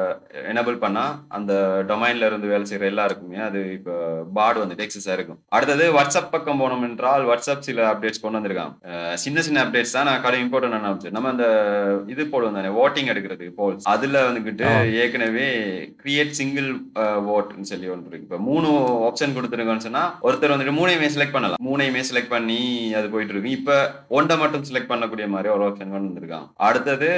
எனபிள் 0.53 0.77
பண்ணா 0.85 1.05
அந்த 1.39 1.53
டொமைன்ல 1.91 2.31
இருந்து 2.31 2.53
வேலை 2.53 2.65
செய்யற 2.71 2.91
எல்லாருக்குமே 2.93 3.41
அது 3.49 3.61
இப்ப 3.79 3.99
பாட் 4.39 4.61
வந்துட்டு 4.63 4.87
எக்ஸஸா 4.87 5.15
இருக்கும் 5.19 5.41
அடுத்தது 5.57 5.85
வாட்ஸ்அப் 5.97 6.33
பக்கம் 6.35 6.61
போனோம் 6.63 6.85
என்றால் 6.89 7.25
வாட்ஸ்அப் 7.31 7.67
சில 7.69 7.85
அப்டேட்ஸ் 7.93 8.23
கொண்டு 8.23 8.39
வந்திருக்காங்க. 8.39 8.75
சின்ன 9.25 9.43
சின்ன 9.47 9.65
அப்டேட்ஸ் 9.65 9.95
தான் 9.97 10.09
நான் 10.09 10.23
கடை 10.27 10.41
இம்பார்ட்டன் 10.45 10.77
அனௌன்ஸ் 10.79 11.07
நம்ம 11.17 11.31
அந்த 11.35 11.47
இது 12.15 12.23
போடுவோம் 12.33 12.59
தானே 12.59 12.71
ஓட்டிங் 12.83 13.11
எடுக்கிறது 13.13 13.47
போல்ஸ் 13.61 13.89
அதுல 13.95 14.23
வந்துகிட்டு. 14.29 14.69
ஏற்கனவே 15.03 15.49
கிரியேட் 16.03 16.37
சிங்கிள் 16.41 16.69
ஓட்னு 17.37 17.71
சொல்லி 17.73 17.89
ஒன்று 17.95 18.11
இருக்கு. 18.11 18.27
இப்ப 18.29 18.41
மூணு 18.49 18.69
ஆப்ஷன் 19.09 19.37
கொடுத்துருக்கோம்னு 19.37 19.87
சொன்னா 19.87 20.05
ஒருத்தர் 20.29 20.55
வந்துட்டு 20.55 20.77
மூணையுமே 20.81 21.11
செலக்ட் 21.17 21.37
பண்ணலாம். 21.37 21.63
மூணையுமே 21.69 22.03
செலக்ட் 22.11 22.35
பண்ணி 22.35 22.61
அது 23.01 23.07
போயிட்டு 23.15 23.35
இருக்கு. 23.35 23.57
இப்ப 23.59 23.79
ஒன்றை 24.19 24.37
மட்டும் 24.43 24.67
செலக்ட் 24.71 24.91
பண்ணக்கூடிய 24.93 25.29
மாதிரி 25.35 25.53
ஒரு 25.55 25.65
ஆப்ஷன் 25.69 25.93
கொண்டு 25.95 26.09
வந்திருக்காங்க. 26.11 26.49
அடுத்தது 26.69 27.11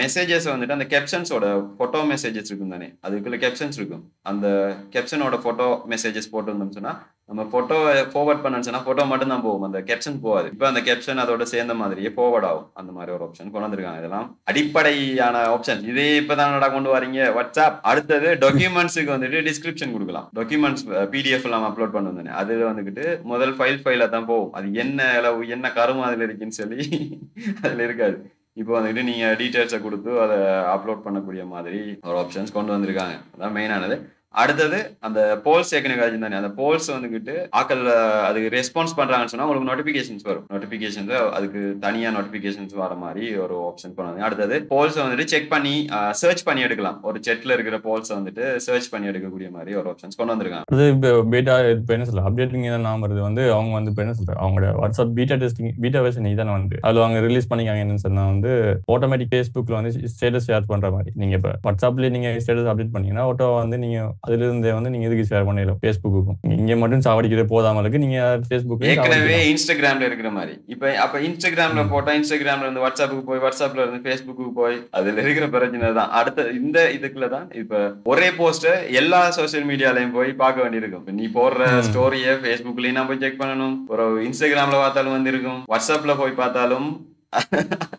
மெசேஜஸ் 0.00 0.50
வந்துட்டு 0.52 0.76
அந்த 0.76 0.86
கேப்ஷன்ஸோட 1.22 1.46
போட்டோ 1.78 1.98
மெசேஜஸ் 2.12 2.48
இருக்கும் 2.50 2.74
தானே? 2.74 2.86
அதுக்குள்ள 3.06 3.36
கேப்ஷன்ஸ் 3.44 3.76
இருக்கும். 3.78 4.04
அந்த 4.30 4.46
கேப்ஷனோட 4.94 5.36
ஃபோட்டோ 5.42 5.66
மெசேஜஸ் 5.92 6.32
போட்டுருந்தோம் 6.34 6.76
சொன்னா 6.78 6.92
நம்ம 7.30 7.42
போட்டோ 7.52 7.76
ஃபார்வர்ட் 8.12 8.42
பண்ணச்சுன்னா 8.44 8.80
ஃபோட்டோ 8.84 9.02
மட்டும் 9.10 9.30
தான் 9.32 9.44
போகும். 9.44 9.66
அந்த 9.66 9.78
கேப்ஷன் 9.90 10.18
போகாது. 10.24 10.46
இப்போ 10.54 10.66
அந்த 10.70 10.80
கேப்ஷன் 10.88 11.20
அதோட 11.24 11.44
சேர்ந்த 11.52 11.74
மாதிரியே 11.82 12.10
ஃபார்வர்ட் 12.16 12.46
ஆகும். 12.48 12.66
அந்த 12.80 12.90
மாதிரி 12.96 13.14
ஒரு 13.16 13.24
ஆப்ஷன் 13.26 13.52
கொண்டு 13.52 13.66
வந்திருக்காங்க. 13.66 14.00
இதெல்லாம் 14.02 14.26
அடிப்படையான 14.52 15.44
ஆப்ஷன் 15.54 15.80
இதே 15.92 16.08
இப்பதான் 16.22 16.74
கொண்டு 16.76 16.92
வரீங்க? 16.96 17.20
வாட்ஸ்அப் 17.38 17.78
அடுத்தது 17.92 18.30
டாக்குமெண்ட்ஸுக்கு 18.44 19.14
வந்துட்டு 19.14 19.40
டிஸ்கிரிப்ஷன் 19.50 19.94
கொடுக்கலாம். 19.96 20.28
டாக்குமெண்ட்ஸ் 20.40 20.84
பிடிஎஃப் 21.14 21.48
எல்லாம் 21.50 21.66
அப்லோட் 21.70 21.96
பண்ண 21.96 22.12
வந்தேன் 22.12 22.38
அது 22.42 22.54
வந்துட்டு 22.70 23.06
முதல் 23.32 23.56
ஃபைல் 23.58 23.82
ஃபைல 23.84 24.10
தான் 24.16 24.28
போகும். 24.32 24.52
அது 24.58 24.68
என்ன 24.84 25.08
அளவு 25.20 25.48
என்ன 25.56 25.72
கரும 25.80 26.06
அதுல 26.10 26.28
இருக்குன்னு 26.28 26.60
சொல்லி 26.62 26.80
அதுல 27.64 27.82
இருக்காது. 27.88 28.16
இப்போ 28.56 28.72
வந்துட்டு 28.76 29.02
நீங்கள் 29.08 29.36
டீட்டெயில்ஸை 29.40 29.78
கொடுத்து 29.82 30.10
அதை 30.24 30.36
அப்லோட் 30.74 31.04
பண்ணக்கூடிய 31.04 31.42
மாதிரி 31.52 31.78
ஒரு 32.08 32.16
ஆப்ஷன்ஸ் 32.22 32.56
கொண்டு 32.56 32.74
வந்திருக்காங்க. 32.74 33.14
அதான் 33.34 33.54
மெயினானது 33.58 33.96
அடுத்தது 34.40 34.78
அந்த 35.06 35.20
போல்ஸ் 35.44 35.72
ஏற்கனவே 35.76 35.98
காலேஜ் 36.00 36.24
தானே 36.24 36.38
அந்த 36.40 36.50
போல்ஸ் 36.58 36.88
வந்துகிட்டு 36.94 37.34
ஆக்கள் 37.60 37.82
அதுக்கு 38.28 38.48
ரெஸ்பான்ஸ் 38.56 38.94
பண்றாங்கன்னு 38.98 39.32
சொன்னா 39.32 39.46
உங்களுக்கு 39.46 39.70
நோட்டிபிகேஷன்ஸ் 39.70 40.24
வரும். 40.28 40.46
நோட்டிபிகேஷன்ஸ் 40.52 41.12
அதுக்கு 41.36 41.62
தனியா 41.84 42.10
நோட்டிபிகேஷன்ஸ் 42.16 42.74
வர 42.82 42.94
மாதிரி 43.04 43.24
ஒரு 43.44 43.56
ஆப்ஷன் 43.68 43.94
பண்ணுவாங்க 43.96 44.26
அடுத்தது 44.28 44.58
போல்ஸ் 44.72 44.98
வந்துட்டு 45.02 45.26
செக் 45.32 45.50
பண்ணி 45.54 45.74
சர்ச் 46.22 46.44
பண்ணி 46.48 46.62
எடுக்கலாம். 46.68 46.98
ஒரு 47.10 47.20
செட்ல 47.26 47.56
இருக்கிற 47.56 47.78
போல்ஸ் 47.88 48.12
வந்துட்டு 48.16 48.44
சர்ச் 48.66 48.90
பண்ணி 48.94 49.10
எடுக்கக்கூடிய 49.12 49.50
மாதிரி 49.56 49.72
ஒரு 49.80 49.90
ஆப்ஷன்ஸ் 49.92 50.18
கொண்டு 50.20 50.34
வந்திருக்காங்க. 50.34 50.66
அது 50.76 50.86
இப்போ 50.94 51.12
பீட்டா 51.34 51.56
இப்போ 51.74 51.94
என்ன 51.96 52.06
சொல்ல 52.10 52.26
அப்டேட்டிங் 52.30 52.66
தான் 52.88 53.04
வருது. 53.06 53.20
வந்து 53.28 53.44
அவங்க 53.56 53.74
வந்து 53.78 53.92
இப்போ 53.94 54.04
என்ன 54.06 54.16
சொல்ற 54.20 54.38
அவங்களோட 54.44 54.72
WhatsApp 54.80 55.14
beta 55.18 55.38
testing 55.44 55.70
beta 55.84 56.02
version 56.06 56.30
தானே 56.42 56.52
வந்து. 56.58 56.78
அதில் 56.86 57.04
அவங்க 57.04 57.20
ரிலீஸ் 57.28 57.50
பண்ணிக்காங்க 57.52 57.84
என்னன்னு 57.84 58.04
சொன்னா 58.06 58.24
வந்து 58.32 58.50
ஆட்டோமேட்டிக் 58.96 59.32
ஃபேஸ்புக்கில் 59.34 59.78
வந்து 59.80 59.92
ஸ்டேட்டஸ் 60.14 60.48
ஷேர் 60.50 60.70
பண்ற 60.72 60.90
மாதிரி. 60.96 61.12
நீங்க 61.22 61.34
இப்போ 61.40 61.52
வாட்ஸ்அப்ல 61.68 62.10
நீங்க 62.16 62.28
ஸ்டேட்டஸ் 62.44 62.70
அப்டேட் 62.72 62.92
பண்ணீங்கன்னா 62.96 63.26
ஆட்டோ 63.30 63.48
வந்து 63.62 63.78
நீங்க 63.84 63.98
அதுல 64.24 64.44
இருந்தே 64.46 64.72
வந்து 64.74 64.90
நீங்க 64.92 65.06
இதுக்கு 65.08 65.28
ஷேர் 65.30 65.46
பண்ணிடலாம் 65.46 65.78
ஃபேஸ்புக்கும் 65.82 66.36
இங்க 66.58 66.74
மட்டும் 66.80 67.04
சாவடிக்கிற 67.06 67.44
போதாமலுக்கு 67.52 68.02
நீங்க 68.02 68.18
ஃபேஸ்புக் 68.48 68.84
ஏற்கனவே 68.90 69.38
இன்ஸ்டாகிராம்ல 69.52 70.08
இருக்கிற 70.08 70.30
மாதிரி. 70.36 70.52
இப்ப 70.74 70.92
அப்ப 71.04 71.20
இன்ஸ்டாகிராம்ல 71.28 71.84
போட்டா 71.92 72.12
இன்ஸ்டாகிராம்ல 72.18 72.66
இருந்து 72.66 72.84
வாட்ஸ்அப்புக்கு 72.84 73.24
போய் 73.30 73.42
வாட்ஸ்அப்ல 73.44 73.82
இருந்து 73.84 74.02
ஃபேஸ்புக்கு 74.04 74.46
போய் 74.60 74.76
அதுல 74.98 75.24
இருக்கிற 75.24 75.48
பிரச்சனை 75.54 75.92
தான் 76.00 76.14
அடுத்த 76.20 76.46
இந்த 76.60 76.78
இதுக்குள்ள 76.96 77.28
தான் 77.36 77.48
இப்ப 77.62 77.80
ஒரே 78.12 78.28
போஸ்ட் 78.40 78.68
எல்லா 79.00 79.22
சோசியல் 79.38 79.68
மீடியாலயும் 79.70 80.16
போய் 80.18 80.30
பார்க்க 80.42 80.64
வேண்டியிருக்கும். 80.64 81.06
நீ 81.20 81.26
போடுற. 81.38 81.62
ஸ்டோரிய 81.88 82.36
ஃபேஸ்புக்லயும் 82.42 82.98
நான் 82.98 83.10
போய் 83.10 83.22
செக் 83.24 83.40
பண்ணணும். 83.42 83.76
ஒரு 83.94 84.06
இன்ஸ்டாகிராம்ல 84.28 84.78
பார்த்தாலும் 84.84 85.16
வந்திருக்கும். 85.18 85.60
வாட்ஸ்அப்ல 85.72 86.14
போய் 86.22 86.40
பார்த்தாலும் 86.42 86.88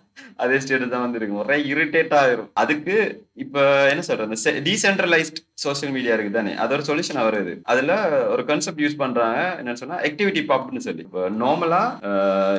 அதே 0.44 0.58
ஸ்டேட் 0.62 0.84
தான் 0.92 1.03
வந்திருக்கும். 1.03 1.39
ஒரே 1.42 1.56
இரிட்டேட் 1.72 2.13
ஆயிரும். 2.20 2.48
அதுக்கு 2.62 2.96
இப்ப 3.42 3.60
என்ன 3.92 4.02
சொல்றது? 4.08 4.36
டீசென்ட்ரலைஸ்ட் 4.66 5.40
சோசியல் 5.63 5.94
மீடியா 5.96 6.13
இருக்கு 6.16 6.32
தானே? 6.36 6.52
அது 6.63 6.72
ஒரு 6.75 6.84
சொல்யூஷன் 6.88 7.20
வருது 7.28 7.54
அதுல 7.72 7.94
ஒரு 8.34 8.42
கான்செப்ட் 8.50 8.82
யூஸ் 8.84 8.98
பண்றாங்க. 9.02 9.40
என்னன்னு 9.60 9.82
சொன்னா 9.82 9.98
ஆக்டிவிட்டி 10.08 10.42
பப்னு 10.52 10.82
சொல்லி. 10.88 11.04
இப்போ 11.08 11.22
நார்மலா 11.44 11.80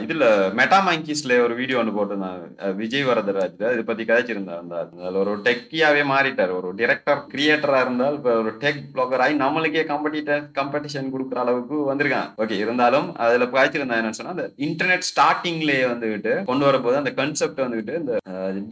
இதுல 0.04 0.25
மெட்டா 0.61 0.78
மங்கிஸ்ல 0.88 1.37
ஒரு 1.45 1.54
வீடியோ 1.61 1.78
ஒன்று 1.83 1.95
போட்டிருந்தாங்க. 1.97 2.73
விஜய் 2.81 3.07
வரதராஜ். 3.11 3.54
இதை 3.75 3.85
பத்தி 3.90 4.07
கதைச்சிருந்தார் 4.09 4.62
அந்த 4.62 4.76
அதுல 4.81 5.21
ஒரு 5.25 5.35
டெக்கியாவே 5.49 6.02
மாறிட்டார். 6.12 6.54
ஒரு 6.59 6.71
டிரெக்டர் 6.81 7.23
கிரியேட்டரா 7.35 7.81
இருந்தால் 7.87 8.16
இப்ப 8.19 8.35
ஒரு 8.43 8.52
டெக் 8.64 8.83
பிளாகர் 8.97 9.25
ஆகி 9.26 9.37
நம்மளுக்கே 9.45 9.85
காம்படிட்டர் 9.93 10.43
காம்படிஷன் 10.59 11.12
கொடுக்குற 11.14 11.40
அளவுக்கு 11.45 11.78
வந்திருக்கான். 11.93 12.28
ஓகே 12.45 12.59
இருந்தாலும் 12.64 13.09
அதுல 13.26 13.49
காய்ச்சிருந்தா 13.57 14.00
என்னன்னு 14.00 14.21
சொன்னா 14.21 14.37
அந்த 14.37 14.49
இன்டர்நெட் 14.69 15.09
ஸ்டார்டிங்லயே 15.12 15.87
வந்துகிட்டு 15.93 16.35
கொண்டு 16.50 16.66
வரப்போது 16.71 17.00
அந்த 17.02 17.14
கன்செப்ட் 17.23 17.64
வந்துகிட்டு 17.66 17.97
இந்த 18.02 18.14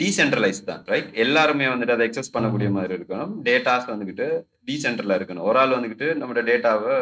டீசென்ட்ரலைஸ் 0.02 0.62
தான். 0.72 0.82
ரைட் 0.94 1.10
எல்லாருமே 1.26 1.68
வந்துட்டு 1.72 1.90
அதை 1.94 2.06
எக்ஸஸ் 2.08 2.34
பண்ணக்கூடிய 2.36 2.70
மாதிரி 2.76 2.94
இருக்கணும். 2.98 3.32
டேட்டாஸ் 3.48 3.90
வந்துகிட்டு 3.92 4.28
டீசென்ட்ரலா 4.70 5.18
இருக்கணும். 5.20 5.46
ஒரு 5.50 5.58
ஆள் 5.62 5.76
வந்துகிட்டு 5.78 6.08
நம்மளோட 6.20 6.44
டேட்டாவை 6.50 6.94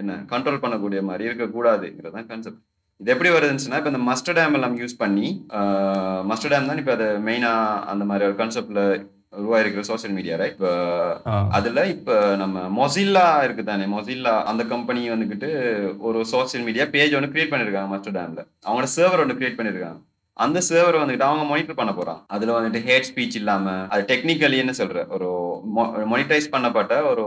என்ன 0.00 0.14
கண்ட்ரோல் 0.32 0.62
பண்ணக்கூடிய 0.62 1.02
மாதிரி 1.10 1.24
இருக்கக்கூடாதுங்கிறது 1.28 2.16
தான் 2.16 2.30
கான்செப்ட் 2.30 2.62
இது 3.00 3.12
எப்படி 3.12 3.30
வருதுன்னு 3.34 3.78
இப்போ 3.80 3.90
இந்த 3.92 4.00
மஸ்டர் 4.08 4.36
டேம் 4.38 4.56
எல்லாம் 4.58 4.76
யூஸ் 4.82 4.94
பண்ணி 5.02 5.26
மஸ்டர் 6.30 6.52
டேம் 6.52 6.70
தான் 6.70 6.80
இப்போ 6.82 6.92
அது 6.96 7.06
மெயினா 7.26 7.52
அந்த 7.92 8.04
மாதிரி 8.10 8.26
ஒரு 8.28 8.36
கான்செப்ட்ல 8.40 8.82
உருவாயிருக்கிற 9.40 9.82
சோசியல் 9.88 10.14
மீடியா 10.18 10.34
ரைட் 10.40 10.54
இப்போ 10.54 10.70
அதுல 11.58 11.80
இப்ப 11.94 12.18
நம்ம 12.42 12.62
மொசில்லா 12.78 13.24
இருக்கு 13.46 13.64
தானே 13.70 13.86
மொசில்லா 13.94 14.32
அந்த 14.50 14.62
கம்பெனி 14.72 15.02
வந்துகிட்டு 15.14 15.50
ஒரு 16.08 16.20
சோசியல் 16.32 16.66
மீடியா 16.68 16.86
பேஜ் 16.94 17.16
ஒன்று 17.18 17.32
கிரியேட் 17.34 17.52
பண்ணிருக்காங்க 17.54 17.90
மஸ்டர் 17.94 18.16
டேம்ல 18.18 18.44
அவங்களோட 18.66 18.90
சர்வர் 18.96 19.22
ஒன்று 19.24 19.38
கிரியேட் 19.40 19.58
பண்ணிருக்காங்க. 19.58 19.98
அந்த 20.36 20.58
சர்வர் 20.68 21.02
வந்துட்டு 21.02 21.28
அவங்க 21.28 21.44
மானிட்டர் 21.50 21.80
பண்ண 21.80 21.92
போறாங்க 21.92 22.24
அதுல 22.26 22.56
வந்துட்டு 22.56 22.80
ஹேட் 22.88 23.10
ஸ்பீச் 23.10 23.38
இல்லாம 23.42 23.76
அது 23.92 24.02
டெக்னிக்கலி 24.14 24.58
என்ன 24.64 24.74
சொல்ற 24.80 25.06
ஒரு 25.16 25.28
மானிட்டைஸ் 26.14 26.52
பண்ணப்பட்ட 26.56 27.04
ஒரு 27.10 27.24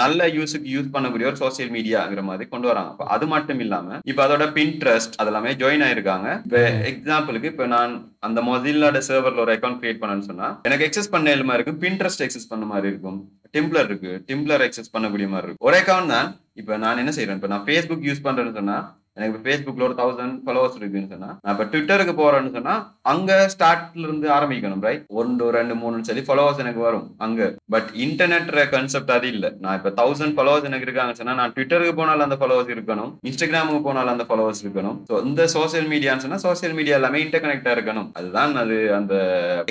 நல்ல 0.00 0.26
யூஸுக்கு 0.28 0.68
யூஸ் 0.72 0.90
பண்ணக்கூடிய 0.94 1.28
ஒரு 1.30 1.38
சோசியல் 1.42 1.70
மீடியாங்கிற 1.74 2.22
மாதிரி 2.22 2.44
கொண்டு 2.48 2.66
வராங்க. 2.70 2.90
அப்ப 2.92 3.04
அது 3.14 3.26
மட்டும் 3.26 3.60
இல்லாம 3.64 3.98
இப்ப 4.10 4.20
அதோட 4.26 4.46
பின்ட்ரஸ்ட் 4.56 5.14
அதெல்லாமே 5.22 5.50
ஜாயின் 5.62 5.84
ஆயிருக்காங்க. 5.86 6.28
இப்ப 6.44 6.58
எக்ஸாம்பிளுக்கு 6.90 7.50
இப்ப 7.52 7.66
நான் 7.66 7.92
அந்த 8.26 8.40
மொசில்லாட 8.48 9.00
சர்வர்ல 9.08 9.42
ஒரு 9.44 9.54
அக்கௌண்ட் 9.54 9.80
கிரியேட் 9.82 10.00
பண்ணேன்னு 10.02 10.28
சொன்னா 10.30 10.48
எனக்கு 10.68 10.86
எக்ஸஸ் 10.88 11.12
பண்ண 11.14 11.34
எழுமா 11.36 11.56
இருக்கும் 11.58 11.80
பின்ட்ரஸ்ட் 11.84 12.24
எக்ஸஸ் 12.26 12.50
பண்ண 12.52 12.66
மாதிரி 12.72 12.88
இருக்கும். 12.92 13.18
டிம்ப்ளர் 13.56 13.88
இருக்கு 13.90 14.12
டிம்ப்ளர் 14.30 14.64
எக்ஸஸ் 14.68 14.94
பண்ணக்கூடிய 14.96 15.28
மாதிரி 15.34 15.46
இருக்கும். 15.48 15.66
ஒரு 15.68 15.78
அக்கௌண்ட் 15.82 16.14
தான் 16.16 16.28
இப்ப 16.62 16.76
நான் 16.84 17.02
என்ன 17.04 17.14
செய்யறேன் 17.16 17.40
இப்ப 17.40 17.50
நான் 17.54 17.66
ஃபேஸ்புக் 17.68 18.06
யூஸ் 18.08 18.24
பண்றேன்னு 18.28 18.56
சொன்னா 18.60 18.78
எனக்கு 19.18 19.30
இப்போ 19.30 19.42
ஃபேஸ்புக்ல 19.44 19.86
ஒரு 19.86 19.96
தௌசண்ட் 20.00 20.36
ஃபாலோவர்ஸ் 20.44 20.78
இருக்குன்னு 20.78 21.12
சொன்னா 21.12 21.30
நான் 21.42 21.54
இப்போ 21.54 21.66
ட்விட்டருக்கு 21.70 22.14
போறேன்னு 22.20 22.52
சொன்னா 22.56 22.74
அங்க 23.12 23.32
ஸ்டார்ட்ல 23.54 24.04
இருந்து 24.06 24.26
ஆரம்பிக்கணும் 24.36 24.82
ரைட் 24.86 25.04
ஒன்று 25.20 25.50
ரெண்டு 25.56 25.74
மூணுன்னு 25.80 26.08
சொல்லி 26.08 26.24
ஃபாலோவர்ஸ் 26.26 26.62
எனக்கு 26.64 26.82
வரும் 26.86 27.06
அங்க. 27.26 27.40
பட் 27.74 27.88
இன்டர்நெட் 28.04 28.46
கன்செப்ட் 28.74 29.12
அது 29.16 29.28
இல்ல. 29.34 29.46
நான் 29.64 29.76
இப்போ 29.78 29.92
தௌசண்ட் 30.00 30.36
ஃபாலோவர்ஸ் 30.36 30.68
எனக்கு 30.70 30.86
இருக்காங்கன்னு 30.88 31.20
சொன்னா 31.22 31.36
நான் 31.40 31.54
ட்விட்டருக்கு 31.56 31.94
போனாலும் 32.00 32.26
அந்த 32.28 32.38
ஃபாலோவர்ஸ் 32.40 32.72
இருக்கணும் 32.74 33.12
இன்ஸ்டாகிராமுக்கு 33.28 33.82
போனாலும் 33.88 34.14
அந்த 34.14 34.26
ஃபாலோவர்ஸ் 34.28 34.62
இருக்கணும். 34.64 34.98
ஸோ 35.10 35.22
இந்த 35.28 35.42
சோசியல் 35.56 35.88
மீடியான்னு 35.92 36.24
சொன்னா 36.26 36.40
சோசியல் 36.46 36.76
மீடியா 36.78 36.98
எல்லாமே 37.00 37.22
இன்டர் 37.24 37.44
கனெக்டா 37.44 37.72
இருக்கணும். 37.76 38.08
அதுதான் 38.18 38.60
அது 38.64 38.76
அந்த 39.00 39.14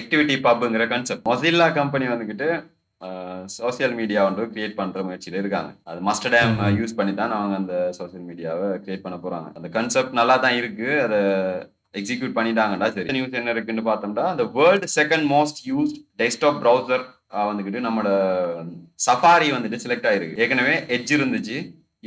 ஆக்டிவிட்டி 0.02 0.38
பப்ங்கிற 0.48 0.88
கான்செப்ட் 0.94 1.30
மொசில்லா 1.32 1.70
கம்பெனி 1.80 2.08
வந்துகிட்டு 2.14 2.50
சோசியல் 3.56 3.96
மீடியா 4.00 4.22
வந்து 4.28 4.44
கிரியேட் 4.54 4.78
பண்ற 4.80 5.02
முயற்சியில 5.08 5.42
இருக்காங்க. 5.42 5.72
அது 5.90 6.00
மஸ்டர் 6.10 6.34
டேம் 6.36 6.56
யூஸ் 6.80 6.96
பண்ணி 7.00 7.14
தான் 7.20 7.36
அவங்க 7.40 7.56
அந்த 7.62 7.76
சோசியல் 7.98 8.26
மீடியாவை 8.30 8.70
கிரியேட் 8.84 9.04
பண்ண 9.06 9.18
போறாங்க. 9.26 9.50
அந்த 9.58 9.68
கான்செப்ட் 9.76 10.18
நல்லா 10.20 10.36
தான் 10.46 10.58
இருக்கு. 10.62 10.88
அதை 11.06 11.20
எக்ஸிக்யூட் 12.00 12.38
பண்ணிட்டாங்கடா. 12.38 12.88
சரி 12.96 13.16
நியூஸ் 13.18 13.38
என்ன 13.42 13.54
இருக்குன்னு 13.56 13.84
பார்த்தோம்னா 13.90 14.26
அந்த 14.34 14.46
world 14.58 14.90
second 15.00 15.28
most 15.36 15.62
used 15.72 16.00
desktop 16.22 16.60
browser 16.64 17.04
வந்துக்கிட்டு 17.50 17.80
நம்மளோட 17.86 18.10
சஃபாரி 19.06 19.48
வந்துட்டு 19.56 19.80
செலக்ட் 19.86 20.08
ஆயிருக்கு. 20.12 20.40
ஏற்கனவே 20.44 20.76
எட்ஜ் 20.96 21.14
இருந்துச்சு. 21.18 21.58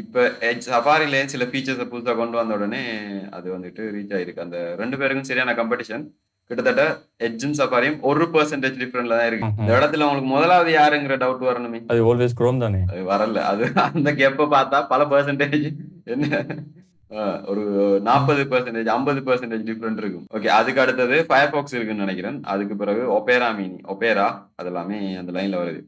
இப்போ 0.01 0.23
எட்ஜ் 0.49 0.67
சஃபாரில 0.73 1.19
சில 1.33 1.45
ஃபீச்சர்ஸை 1.53 1.87
புதுசாக 1.93 2.17
கொண்டு 2.21 2.37
வந்த 2.41 2.57
உடனே 2.59 2.83
அது 3.37 3.49
வந்துட்டு 3.57 3.83
ரீச் 3.97 4.15
ஆயிருக்கு. 4.17 4.45
அந்த 4.47 4.59
ரெண்டு 4.83 4.99
பேருக்கும் 5.01 5.29
சரியான 5.31 5.55
காம்படிஷன் 5.61 6.05
கிட்டத்தட்ட 6.51 6.85
எட்ஜும் 7.27 7.57
சஃபாரியும் 7.59 7.99
ஒரு 8.11 8.25
பெர்சன்டேஜ் 8.35 8.79
டிஃபரெண்ட்ல 8.83 9.19
தான் 9.19 9.29
இருக்கு. 9.31 9.49
இந்த 9.59 9.73
இடத்துல 9.79 10.07
உங்களுக்கு 10.07 10.31
முதலாவது 10.35 10.71
யாருங்கிற 10.79 11.17
டவுட் 11.23 11.47
வரணுமே. 11.49 11.81
அது 11.93 12.01
ஆல்வேஸ் 12.09 12.37
குரோம் 12.41 12.63
தானே? 12.65 12.81
அது 12.93 13.03
வரல. 13.11 13.43
அது 13.53 13.65
அந்த 13.89 14.13
கேப்ப 14.21 14.47
பார்த்தா 14.55 14.79
பல 14.93 15.05
பெர்சன்டேஜ் 15.13 15.67
என்ன? 16.15 16.41
ஒரு 17.51 17.63
நாற்பது 18.09 18.43
பெர்சன்டேஜ் 18.51 18.91
ஐம்பது 18.97 19.21
பெர்சன்டேஜ் 19.29 19.65
டிஃப்ரெண்ட் 19.69 20.01
இருக்கும். 20.03 20.27
ஓகே 20.37 20.51
அதுக்கு 20.59 20.83
அடுத்தது 20.85 21.17
ஃபயர் 21.29 21.55
பாக்ஸ் 21.55 21.77
இருக்குன்னு 21.77 22.05
நினைக்கிறேன். 22.05 22.39
அதுக்கு 22.55 22.77
பிறகு 22.83 23.03
ஒபேரா 23.19 23.51
மீனி 23.61 23.79
ஒபேரா 23.95 24.29
அது 24.57 24.71
எல்லாமே 24.73 24.99
அந்த 25.21 25.33
லைன்ல 25.39 25.61
வருது. 25.63 25.81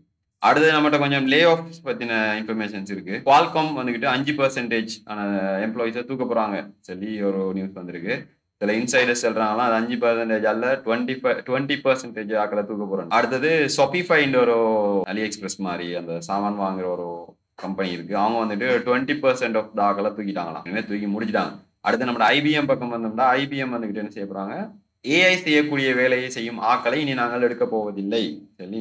அடுத்து 0.48 0.68
நம்மகிட்ட 0.76 0.98
கொஞ்சம் 0.98 1.26
லே 1.32 1.40
ஆஃப் 1.50 1.66
பத்தின 1.84 2.12
இன்ஃபர்மேஷன்ஸ் 2.38 2.92
இருக்கு. 2.94 3.16
குவால்காம் 3.26 3.72
வந்துகிட்டு 3.80 4.08
அஞ்சு 4.14 4.32
பர்சன்டேஜ் 4.32 4.94
ஆன 5.04 5.26
எம்ப்ளாயிஸை 5.66 6.04
தூக்க 6.04 6.26
போறாங்க. 6.30 6.56
சொல்லி 6.88 7.10
ஒரு 7.30 7.42
நியூஸ் 7.58 7.78
வந்திருக்கு. 7.80 8.16
சில 8.62 8.74
இன்சைடர்ஸ் 8.74 9.22
சொல்றாங்களா 9.22 9.64
அது 9.66 9.74
அஞ்சு 9.74 9.96
பர்சன்டேஜ் 9.96 10.42
அல்ல 10.42 10.66
டுவெண்ட்டி 10.84 11.14
டுவெண்ட்டி 11.48 11.76
பர்சன்டேஜ் 11.84 12.32
ஆக்களை 12.42 12.62
தூக்க 12.66 12.84
போகிறாங்க 12.90 13.08
அடுத்தது 13.08 13.50
சொபிஃபைண்ட் 13.76 14.36
ஒரு 14.40 14.56
அலி 15.04 15.20
எக்ஸ்பிரஸ் 15.20 15.60
மாதிரி 15.60 15.94
அந்த 15.94 16.20
சாமான் 16.20 16.60
வாங்குற 16.60 16.86
ஒரு 16.94 17.08
கம்பெனி 17.54 17.90
இருக்கு. 17.90 18.16
அவங்க 18.16 18.38
வந்துட்டு 18.44 18.68
டுவெண்ட்டி 18.86 19.16
பர்சன்ட் 19.24 19.58
ஆஃப் 19.60 19.72
டாக்களை 19.76 20.10
தூக்கிட்டாங்களாம். 20.10 20.64
இனிமேல் 20.64 20.86
தூக்கி 20.86 21.06
முடிச்சிட்டாங்க. 21.06 21.52
அடுத்து 21.80 22.04
நம்ம 22.04 22.30
ஐபிஎம் 22.30 22.66
பக்கம் 22.66 22.92
வந்தோம்னா 22.92 23.26
ஐபிஎம் 23.38 23.74
வந்துகிட்டு 23.74 24.02
என்ன 24.02 24.10
செய்ய 24.10 24.28
போறாங்க? 24.32 24.56
ஏஐ 25.04 25.32
செய்யக்கூடிய 25.44 25.88
வேலையை 25.98 26.26
செய்யும் 26.34 26.58
ஆக்களை 26.72 26.98
இனி 27.02 27.14
நாங்கள் 27.20 27.44
எடுக்க 27.46 27.64
போவதில்லை 27.72 28.20
சொல்லி 28.60 28.80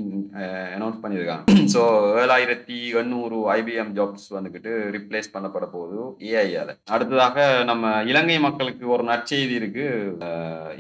அனௌன்ஸ் 0.76 1.00
பண்ணியிருக்காங்க. 1.04 1.46
ஸோ 1.74 1.82
ஏழாயிரத்தி 2.24 2.78
எண்ணூறு 3.02 3.38
ஐபிஎம் 3.56 3.90
ஜாப்ஸ் 3.98 4.28
வந்துக்கிட்டு 4.36 4.72
ரிப்ளேஸ் 4.96 5.32
பண்ணப்பட 5.36 5.68
போகுது 5.76 6.04
ஏஐயால 6.32 6.76
அடுத்ததாக 6.96 7.48
நம்ம 7.70 7.94
இலங்கை 8.12 8.38
மக்களுக்கு 8.46 8.86
ஒரு 8.96 9.06
நற்செய்தி 9.12 9.56
இருக்கு. 9.62 9.88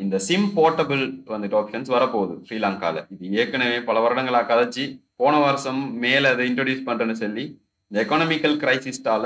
இந்த 0.04 0.20
சிம் 0.28 0.48
போர்ட்டபிள் 0.60 1.04
வந்துட்டு 1.34 1.60
ஆப்ஷன்ஸ் 1.62 1.92
வரப்போகுது 1.98 2.36
ஸ்ரீலங்கால. 2.50 3.04
இது 3.16 3.34
ஏற்கனவே 3.44 3.80
பல 3.90 4.00
வருடங்களாக 4.06 4.50
கதைச்சி 4.52 4.86
போன 5.22 5.34
வருஷம் 5.48 5.82
மேலே 6.06 6.28
அதை 6.36 6.46
இன்ட்ரடியூஸ் 6.52 6.88
பண்ணுறேன்னு 6.88 7.22
சொல்லி 7.26 7.46
இந்த 7.92 8.00
எக்கனாமிக்கல் 8.04 8.54
கிரைசிஸ்டால 8.60 9.24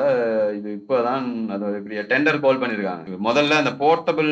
இது 0.57 0.69
இப்போதான் 0.77 1.25
அது 1.55 1.65
இப்படி 1.79 1.83
பெரிய 1.87 2.03
டெண்டர் 2.11 2.37
கால் 2.45 2.59
பண்ணியிருக்காங்க 2.61 3.17
முதல்ல 3.25 3.57
அந்த 3.61 3.71
போர்ட்டபிள் 3.81 4.31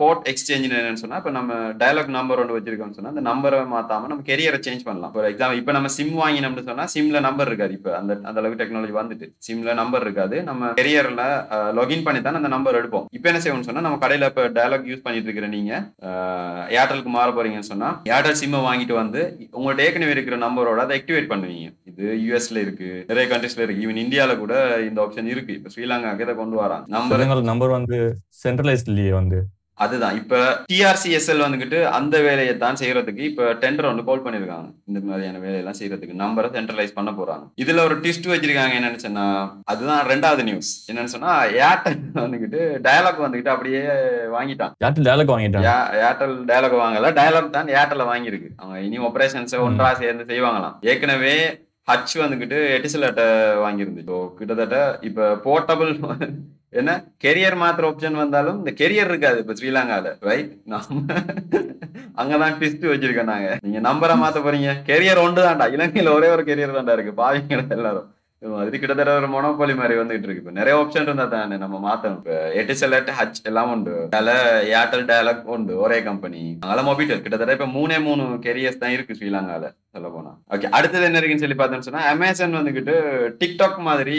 போர்ட் 0.00 0.24
எக்ஸ்சேஞ்ச் 0.30 0.66
என்னன்னு 0.68 1.02
சொன்னா 1.02 1.18
இப்போ 1.20 1.32
நம்ம 1.36 1.58
டயலாக் 1.82 2.10
நம்பர் 2.16 2.40
ஒன்று 2.42 2.56
வச்சிருக்கோம்னு 2.56 2.96
சொன்னா 2.96 3.12
அந்த 3.14 3.22
நம்பரை 3.28 3.60
மாத்தாம 3.74 4.08
நம்ம 4.12 4.24
கெரியரை 4.30 4.58
சேஞ்ச் 4.66 4.82
பண்ணலாம். 4.88 5.12
ஃபார் 5.12 5.28
எக்ஸாம்பிள் 5.28 5.60
இப்போ 5.60 5.74
நம்ம 5.76 5.90
சிம் 5.98 6.10
வாங்கினோம்னு 6.22 6.64
சொன்னா 6.70 6.86
சிம்ல 6.94 7.20
நம்பர் 7.28 7.50
இருக்காது 7.50 7.76
இப்போ. 7.78 7.92
அந்த 8.00 8.16
அந்த 8.28 8.36
அளவுக்கு 8.42 8.60
டெக்னாலஜி 8.62 8.96
வந்துட்டு. 8.98 9.28
சிம்ல 9.48 9.76
நம்பர் 9.82 10.04
இருக்காது. 10.06 10.36
நம்ம 10.48 10.72
கெரியர்ல 10.80 11.28
லாகின் 11.78 12.04
பண்ணி 12.08 12.22
தான் 12.26 12.40
அந்த 12.40 12.50
நம்பர் 12.56 12.80
எடுப்போம். 12.80 13.06
இப்போ 13.18 13.30
என்ன 13.32 13.42
செய்வோம்னு 13.46 13.68
சொன்னா 13.70 13.86
நம்ம 13.88 14.02
கடையில 14.06 14.32
இப்போ 14.32 14.48
டயலாக் 14.58 14.90
யூஸ் 14.92 15.06
பண்ணிட்டு 15.06 15.30
இருக்கிற 15.30 15.52
நீங்க 15.56 15.72
ஏர்டெலுக்கு 16.80 17.14
மாற 17.18 17.28
போறீங்கன்னு 17.38 17.70
சொன்னா 17.72 17.92
ஏர்டெல் 18.16 18.40
சிம்மை 18.42 18.62
வாங்கிட்டு 18.68 18.96
வந்து 19.02 19.22
உங்கள்ட்ட 19.60 19.86
ஏற்கனவே 19.88 20.16
இருக்கிற 20.18 20.38
நம்பரோட 20.46 20.80
அதை 20.88 20.98
ஆக்டிவேட் 21.00 21.32
பண்ணுவீங்க. 21.34 21.70
இது 21.92 22.04
யூஎஸ்ல 22.26 22.58
இருக்கு. 22.66 22.90
நிறைய 23.08 23.24
கண்ட்ரீஸ்ல 23.44 23.58
இருக்கு. 23.58 23.88
ஈவன் 23.88 23.94
இந்தியால 23.94 24.38
கூட 24.38 24.80
இந்த 24.80 25.02
ஆப்ஷன் 25.02 25.24
இருக்கு. 25.24 25.52
இப்போ 25.52 25.70
ஸ்ரீலங்காக்கு 25.76 26.20
இதை 26.20 26.34
கொண்டு 26.34 26.56
வராங்க. 26.56 26.84
நம்பர் 26.86 27.42
நம்பர் 27.42 27.68
வந்து 27.68 28.16
சென்ட்ரலைஸ்ட் 28.48 28.86
இல்லையே 28.86 29.12
வந்து. 29.12 29.42
அதுதான். 29.76 30.14
இப்ப 30.14 30.64
டிஆர்சிஎஸ்எல் 30.72 31.42
வந்துகிட்டு 31.46 31.84
அந்த 31.84 32.20
வேலையை 32.20 32.56
தான் 32.56 32.76
செய்யறதுக்கு 32.80 33.16
இப்ப 33.16 33.52
டெண்டர் 33.52 33.84
ஒன்று 33.84 34.04
கால் 34.04 34.22
பண்ணிருக்காங்க 34.22 34.74
இந்த 34.84 35.00
மாதிரியான 35.02 35.38
வேலையெல்லாம் 35.38 35.74
செய்யறதுக்கு. 35.78 36.38
நம்பரை 36.38 36.46
சென்ட்ரலைஸ் 36.46 36.92
பண்ண 36.94 37.10
போறாங்க. 37.10 37.52
இதுல 37.62 37.78
ஒரு 37.78 38.00
ட்விஸ்ட் 38.00 38.26
வச்சிருக்காங்க. 38.26 38.68
என்னன்னு 38.80 38.96
சொன்னா 38.96 39.56
அதுதான் 39.64 40.06
ரெண்டாவது 40.06 40.42
நியூஸ் 40.42 40.92
என்னன்னு 40.92 41.04
சொன்னா 41.04 41.44
ஏர்டெல் 41.44 41.98
வந்துகிட்டு 42.14 42.78
டயலாக் 42.82 43.20
வந்துகிட்டு 43.20 43.48
அப்படியே 43.48 43.80
வாங்கிட்டான் 44.38 44.72
யார்ட்டு 44.84 45.02
டேலக் 45.02 45.32
வாங்கிட்டாங்க. 45.32 45.64
ஏ- 45.64 46.00
ஏர்டெல் 46.00 46.44
டயலாக் 46.44 46.78
வாங்கல. 46.78 47.12
டயலாக் 47.12 47.50
தான் 47.50 47.66
ஏர்டெல்ல 47.66 48.04
வாங்கியிருக்கு. 48.14 48.48
அவங்க 48.56 48.80
இனி 48.80 48.98
ஆபரேஷன்ஸ் 48.98 49.58
ஒன்றா 49.58 49.94
சேர்ந்து 49.94 50.34
செய்வாங்களாம். 50.34 50.76
ஏற்கனவே 50.80 51.63
ஹச் 51.88 52.14
வந்துகிட்டு 52.22 52.58
எட்டிசலட்ட 52.74 53.22
வாங்கியிருந்து. 53.64 54.02
ஸோ 54.10 54.18
கிட்டத்தட்ட 54.38 54.76
இப்ப 55.08 55.30
போர்ட்டபிள் 55.46 55.90
என்ன? 56.80 56.92
கெரியர் 57.24 57.56
மாத்திர 57.60 57.88
ஆப்ஷன் 57.88 58.20
வந்தாலும் 58.20 58.56
இந்த 58.60 58.72
கெரியர் 58.78 59.10
இருக்காது 59.10 59.38
இப்ப 59.42 59.54
ஸ்ரீலங்கால 59.58 60.12
ரைட் 60.28 60.52
நம்ம 60.72 61.18
அங்கதான் 62.20 62.56
ட்விஸ்ட் 62.58 62.90
வச்சிருக்கோம் 62.90 63.30
நாங்க. 63.32 63.50
நீங்க 63.64 63.80
நம்பரை 63.86 64.14
மாத்த 64.22 64.40
போறீங்க. 64.44 64.72
கெரியர் 64.88 65.22
ஒன்று 65.24 65.40
தான்டா 65.46 65.66
இலங்கையில 65.76 66.12
ஒரே 66.18 66.28
ஒரு 66.34 66.42
கெரியர் 66.48 66.76
தான்டா 66.76 66.96
இருக்கு. 66.96 67.14
பாவீங்க 67.22 67.54
எல்லாரும். 67.76 68.08
அது 68.62 68.78
கிட்டத்தட்ட 68.80 69.12
ஒரு 69.20 69.28
மொனோபாலி 69.34 69.74
மாதிரி 69.80 69.94
வந்துட்டு 70.00 70.26
இருக்கு. 70.26 70.42
இப்போ 70.42 70.54
நிறைய 70.58 70.74
ஆப்ஷன் 70.80 71.06
இருந்தா 71.08 71.26
தானே 71.34 71.56
நம்ம 71.62 71.76
மாத்தணும். 71.86 72.18
இப்போ 72.22 72.34
எட்டிசெலட் 72.60 73.10
ஹச் 73.18 73.40
எல்லாம் 73.50 73.70
உண்டு. 73.74 73.94
அதுல 74.12 74.32
ஏர்டெல் 74.74 75.06
டயலாக் 75.10 75.48
உண்டு. 75.56 75.74
ஒரே 75.84 75.98
கம்பெனி 76.08 76.42
அதெல்லாம் 76.64 76.90
மொபிட்டல் 76.90 77.24
கிட்டத்தட்ட 77.24 77.58
இப்போ 77.58 77.70
மூணே 77.78 77.98
மூணு 78.08 78.26
கெரியர்ஸ் 78.46 78.82
தான் 78.84 78.94
இருக்கு 78.96 79.18
ஸ்ரீலங்காவில் 79.20 79.70
சொல்ல 79.94 80.08
போனா 80.16 80.34
ஓகே 80.54 80.72
அடுத்தது 80.78 81.08
என்ன 81.08 81.20
இருக்குன்னு 81.20 81.44
சொல்லி 81.44 81.60
பார்த்தோன்னு 81.60 81.88
சொன்னா 81.88 82.04
அமேசான் 82.16 82.60
வந்துகிட்டு 82.60 82.96
டிக்டாக் 83.40 83.80
மாதிரி 83.88 84.18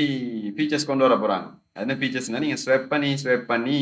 ஃபீச்சர்ஸ் 0.58 0.90
கொண்டு 0.90 1.08
வர 1.08 1.16
போறாங்க. 1.22 1.48
என்ன 1.84 1.94
ஃபீச்சர்ஸ்னா 2.00 2.42
நீங்க 2.44 2.58
ஸ்வெப் 2.62 2.86
பண்ணி 2.92 3.10
ஸ்வெப் 3.22 3.48
பண்ணி 3.50 3.78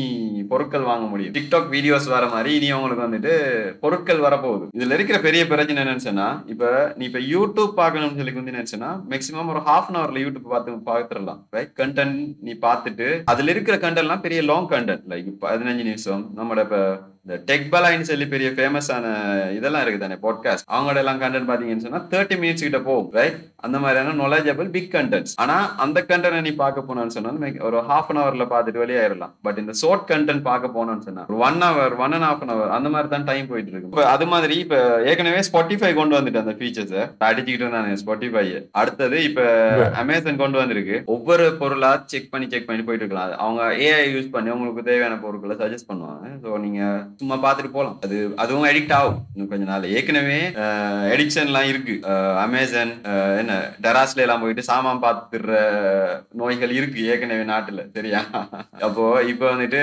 பொருட்கள் 0.52 0.86
வாங்க 0.88 1.04
முடியும். 1.10 1.34
டிக்டாக் 1.36 1.68
வீடியோஸ் 1.74 2.08
வர 2.14 2.24
மாதிரி 2.32 2.50
இனி 2.58 2.68
உங்களுக்கு 2.76 3.04
வந்துட்டு 3.04 3.34
பொருட்கள் 3.82 4.24
வரப்போகுது. 4.24 4.64
இதுல 4.78 4.96
இருக்கிற 4.98 5.18
பெரிய 5.26 5.42
பிரச்சனை 5.52 5.78
என்னன்னு 5.82 6.06
சொன்னா 6.06 6.26
இப்ப 6.52 6.72
நீ 6.98 7.04
இப்ப 7.10 7.22
யூடியூப் 7.34 7.78
பார்க்கணும்னு 7.80 8.18
சொல்லி 8.20 8.34
வந்து 8.40 8.56
நினைச்சுன்னா 8.58 8.90
மேக்ஸிமம் 9.12 9.52
ஒரு 9.54 9.62
ஹாஃப் 9.70 9.90
அன் 9.90 10.00
ஹவர்ல 10.00 10.24
யூடியூப் 10.24 10.52
பார்த்து 10.54 10.78
பார்த்துடலாம். 10.90 11.40
ரைட் 11.56 11.74
கண்டென்ட் 11.82 12.20
நீ 12.48 12.54
பார்த்துட்டு 12.68 13.08
அதுல 13.32 13.54
இருக்கிற 13.56 13.76
கண்டென்ட்லாம் 13.86 14.24
பெரிய 14.26 14.42
லாங் 14.52 14.70
கண்டென்ட் 14.74 15.06
லைக் 15.14 15.30
பதினஞ்சு 15.46 15.84
நிமிஷம் 15.90 16.24
நம்மளோட 16.38 16.64
இப்போ 16.68 16.82
இந்த 17.26 17.36
டெக் 17.48 17.68
பலாயின்னு 17.72 18.08
சொல்லி 18.08 18.26
பெரிய 18.32 18.48
ஃபேமஸான 18.56 19.10
இதெல்லாம் 19.56 19.82
இருக்கு 19.82 20.00
தானே 20.00 20.16
பாட்காஸ்ட் 20.24 20.66
அவங்களோட 20.72 20.98
எல்லாம் 21.02 21.20
கண்டென்ட் 21.22 21.48
பாத்தீங்கன்னு 21.50 21.84
சொன்னா 21.84 22.00
தேர்ட்டி 22.10 22.36
மினிட்ஸ் 22.40 22.64
கிட்ட 22.66 22.80
போகும் 22.82 23.06
ரைட் 23.14 23.36
அந்த 23.64 23.76
மாதிரியான 23.78 24.14
knowledgeable 24.18 24.68
பிக் 24.74 24.90
கண்டென்ட்ஸ் 24.94 25.32
ஆனா 25.42 25.54
அந்த 25.76 25.98
கண்டென்ட் 26.10 26.46
நீ 26.46 26.52
பார்க்க 26.58 26.86
போனோம்னு 26.88 27.14
சொன்னா 27.16 27.32
make- 27.44 27.62
ஒரு 27.68 27.78
ஹாஃப் 27.88 28.10
அன் 28.12 28.20
ஹவர்ல 28.20 28.46
பார்த்துட்டு 28.50 28.82
வெளியாயிரலாம் 28.82 29.32
பட் 29.42 29.60
இந்த 29.62 29.74
ஷார்ட் 29.74 30.04
கண்டென்ட் 30.10 30.44
பார்க்க 30.48 30.74
போனோம்னு 30.76 31.06
சொன்னா 31.06 31.24
ஒரு 31.30 31.38
one 31.44 31.58
hour 31.66 31.94
one 31.98 32.16
and 32.18 32.26
half 32.26 32.42
an 32.42 32.52
hour 32.54 32.74
அந்த 32.76 32.88
மாதிரி 32.88 33.10
தான் 33.14 33.26
டைம் 33.30 33.48
போயிட்டு 33.48 33.72
இருக்கு. 33.72 33.90
இப்ப 33.90 34.04
அது 34.08 34.26
மாதிரி 34.26 34.58
இப்ப 34.64 34.76
ஏற்கனவே 35.04 35.40
ஸ்பாட்டிஃபை 35.48 35.92
கொண்டு 35.94 36.16
வந்துட்டு 36.18 36.42
அந்த 36.42 36.54
ஃபீச்சர்ஸ் 36.58 36.94
அடிச்சுக்கிட்டு 37.28 37.66
இருந்தாங்க 37.66 37.96
ஸ்பாட்டிஃபை 38.02 38.44
அடுத்தது 38.82 39.16
இப்ப 39.24 39.40
அமேசான் 40.02 40.42
கொண்டு 40.42 40.60
வந்திருக்கு. 40.62 40.98
ஒவ்வொரு 41.14 41.46
பொருளா 41.54 41.92
செக் 42.06 42.30
பண்ணி 42.30 42.48
செக் 42.48 42.68
பண்ணி 42.68 42.84
போயிட்டு 42.84 43.04
இருக்கலாம். 43.04 43.34
அவங்க 43.40 43.62
ஏஐ 43.86 44.06
யூஸ் 44.14 44.30
பண்ணி 44.30 44.50
உங்களுக்கு 44.50 44.88
தேவையான 44.90 45.18
பொருட்களை 45.24 45.56
சஜஸ்ட் 45.56 45.90
பண்ணுவாங்க. 45.90 46.28
ஸோ 46.44 46.58
நீங்க 46.58 46.80
சும்மா 47.20 47.36
பார்த்துட்டு 47.44 47.70
போகலாம் 47.74 47.96
அது 48.04 48.16
அதுவும் 48.42 48.66
எடிக்ட் 48.70 48.94
ஆகும். 48.98 49.18
இன்னும் 49.34 49.50
கொஞ்ச 49.52 49.64
நாள் 49.70 49.86
ஏற்கனவே 49.96 50.38
எடிக்ஷன்லாம் 51.14 51.68
இருக்கு. 51.72 51.94
அமேசான் 52.44 52.92
என்ன 53.40 53.58
டெராஸ்ல 53.86 54.24
எல்லாம் 54.26 54.42
போயிட்டு 54.44 54.68
சாமான் 54.70 55.02
பார்த்துடுற 55.06 55.54
நோய்கள் 56.42 56.76
இருக்கு 56.78 57.08
ஏற்கனவே 57.12 57.46
நாட்டுல. 57.52 57.82
சரியா? 57.98 58.22
அப்போ 58.88 59.04
இப்போ 59.32 59.46
வந்துட்டு 59.54 59.82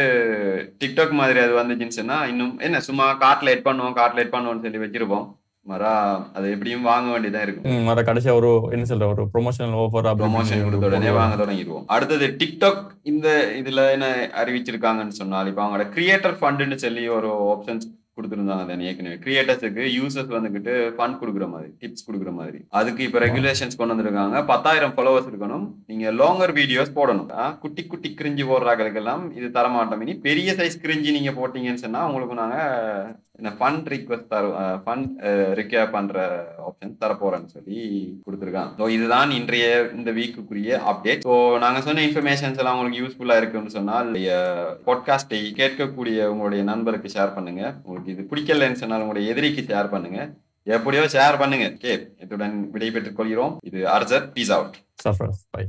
டிக்டாக் 0.84 1.20
மாதிரி 1.22 1.42
அது 1.46 1.60
வந்துச்சுன்னு 1.62 2.00
சொன்னா 2.00 2.20
இன்னும் 2.34 2.56
என்ன 2.68 2.82
சும்மா 2.90 3.08
கார்ட்ல 3.26 3.54
எட் 3.56 3.68
பண்ணுவோம் 3.70 4.00
கார்ட்ல 4.02 4.24
எட் 4.26 4.36
பண்ணுவோம்னு 4.38 4.66
சொல்லி 4.68 4.84
வச்சிருப்போம். 4.86 5.28
மரா 5.66 5.92
அது 6.34 6.46
எப்படியும் 6.52 6.88
வாங்க 6.88 7.08
வேண்டியதான் 7.12 7.44
இருக்கு 7.44 7.70
ம், 7.72 7.84
மற்ற 7.84 8.02
கடைசியா 8.04 8.34
ஒரு 8.38 8.48
என்ன 8.72 8.86
சொல்ற 8.86 9.08
ஒரு 9.08 9.24
ப்ரொமோஷனல் 9.34 9.76
ஆஃபர் 9.80 10.08
ப்ரொமோஷன் 10.22 10.64
கொடுத்த 10.64 10.88
உடனே 10.90 11.12
வாங்க 11.14 11.36
தொடங்கிடுவோம். 11.36 11.86
அடுத்தது 11.88 12.28
டிக்டாக் 12.40 12.80
இந்த 13.04 13.28
இதுல 13.60 13.84
என்ன 13.92 14.08
அறிவிச்சிருக்காங்கன்னு 14.42 15.20
சொன்னால் 15.20 15.48
இப்போ 15.48 15.64
அவங்களோட 15.64 15.86
கிரியேட்டர் 15.94 16.38
ஃபண்டுன்னு 16.40 16.78
சொல்லி 16.80 17.04
ஒரு 17.12 17.30
ஆப்ஷன்ஸ் 17.54 17.88
கொடுத்துருந்தாங்க 18.22 18.66
தானே 18.72 18.88
ஏற்கனவே 18.92 19.20
கிரியேட்டர்ஸுக்கு 19.26 19.86
யூசர்ஸ் 19.98 20.34
வந்துகிட்டு 20.38 20.74
ஃபண்ட் 20.98 21.20
கொடுக்குற 21.22 21.48
மாதிரி 21.54 21.70
டிப்ஸ் 21.84 22.08
கொடுக்குற 22.10 22.34
மாதிரி. 22.40 22.60
அதுக்கு 22.80 23.06
இப்போ 23.08 23.22
ரெகுலேஷன்ஸ் 23.26 23.80
கொண்டு 23.80 23.94
வந்திருக்காங்க. 23.96 24.46
பத்தாயிரம் 24.54 24.96
ஃபாலோவர்ஸ் 24.98 25.30
இருக்கணும். 25.32 25.66
நீங்க 25.92 26.12
லாங்கர் 26.22 26.56
வீடியோஸ் 26.60 26.96
போடணும். 27.00 27.30
குட்டி 27.64 27.84
குட்டி 27.94 28.12
கிரிஞ்சி 28.22 28.46
போடுறாங்களுக்கெல்லாம் 28.52 29.26
இது 29.40 29.50
தரமாட்டோம். 29.58 30.06
இனி 30.06 30.16
பெரிய 30.30 30.54
சைஸ் 30.62 30.82
கிரிஞ்சி 30.86 31.18
நீங்க 31.18 31.34
போட்டீங்கன்னு 31.42 31.86
சொன்னா 31.88 32.06
உங்களுக்கு 32.10 32.42
நாங்க 32.44 32.58
என்ன 33.40 33.52
ஃபண்ட் 33.60 33.88
ரிக்வஸ்ட் 33.92 34.32
தரும் 34.32 34.56
ஃபண்ட் 34.84 35.12
ரிக்வயர் 35.60 35.94
பண்ற 35.94 36.24
ஆப்ஷன் 36.66 36.92
தரப்போறேன்னு 37.04 37.54
சொல்லி 37.54 37.78
கொடுத்துருக்காங்க. 38.26 38.72
ஸோ 38.80 38.88
இதுதான் 38.96 39.32
இன்றைய 39.38 39.66
இந்த 39.98 40.10
வீக்குக்குரிய 40.18 40.80
அப்டேட் 40.92 41.26
ஸோ 41.28 41.36
நாங்க 41.64 41.80
சொன்ன 41.88 42.04
இன்ஃபர்மேஷன்ஸ் 42.08 42.60
எல்லாம் 42.62 42.76
உங்களுக்கு 42.78 43.02
யூஸ்ஃபுல்லா 43.02 43.38
இருக்குன்னு 43.42 43.76
சொன்னால் 43.78 44.12
பாட்காஸ்டை 44.88 45.40
கேட்கக்கூடிய 45.62 46.28
உங்களுடைய 46.34 46.64
நண்பருக்கு 46.72 47.14
ஷேர் 47.16 47.36
பண்ணுங்க. 47.38 47.64
உங்களுக்கு 47.86 48.11
இது 48.14 48.22
பிடிக்கலன்னு 48.32 48.82
சொன்னால் 48.84 49.04
உங்களுடைய 49.04 49.34
எதிரிக்கு 49.34 49.64
ஷேர் 49.72 49.92
பண்ணுங்க. 49.96 50.20
எப்படியோ 50.76 51.04
ஷேர் 51.14 51.40
பண்ணுங்க. 51.42 51.68
கே 51.84 51.94
இத்துடன் 52.24 52.58
விடைபெற்றுக் 52.74 53.20
கொள்கிறோம். 53.20 53.54
இது 53.70 53.80
அர்ஜர் 53.98 54.26
பீஸ் 54.36 54.54
அவுட் 54.58 54.78
பை 55.56 55.64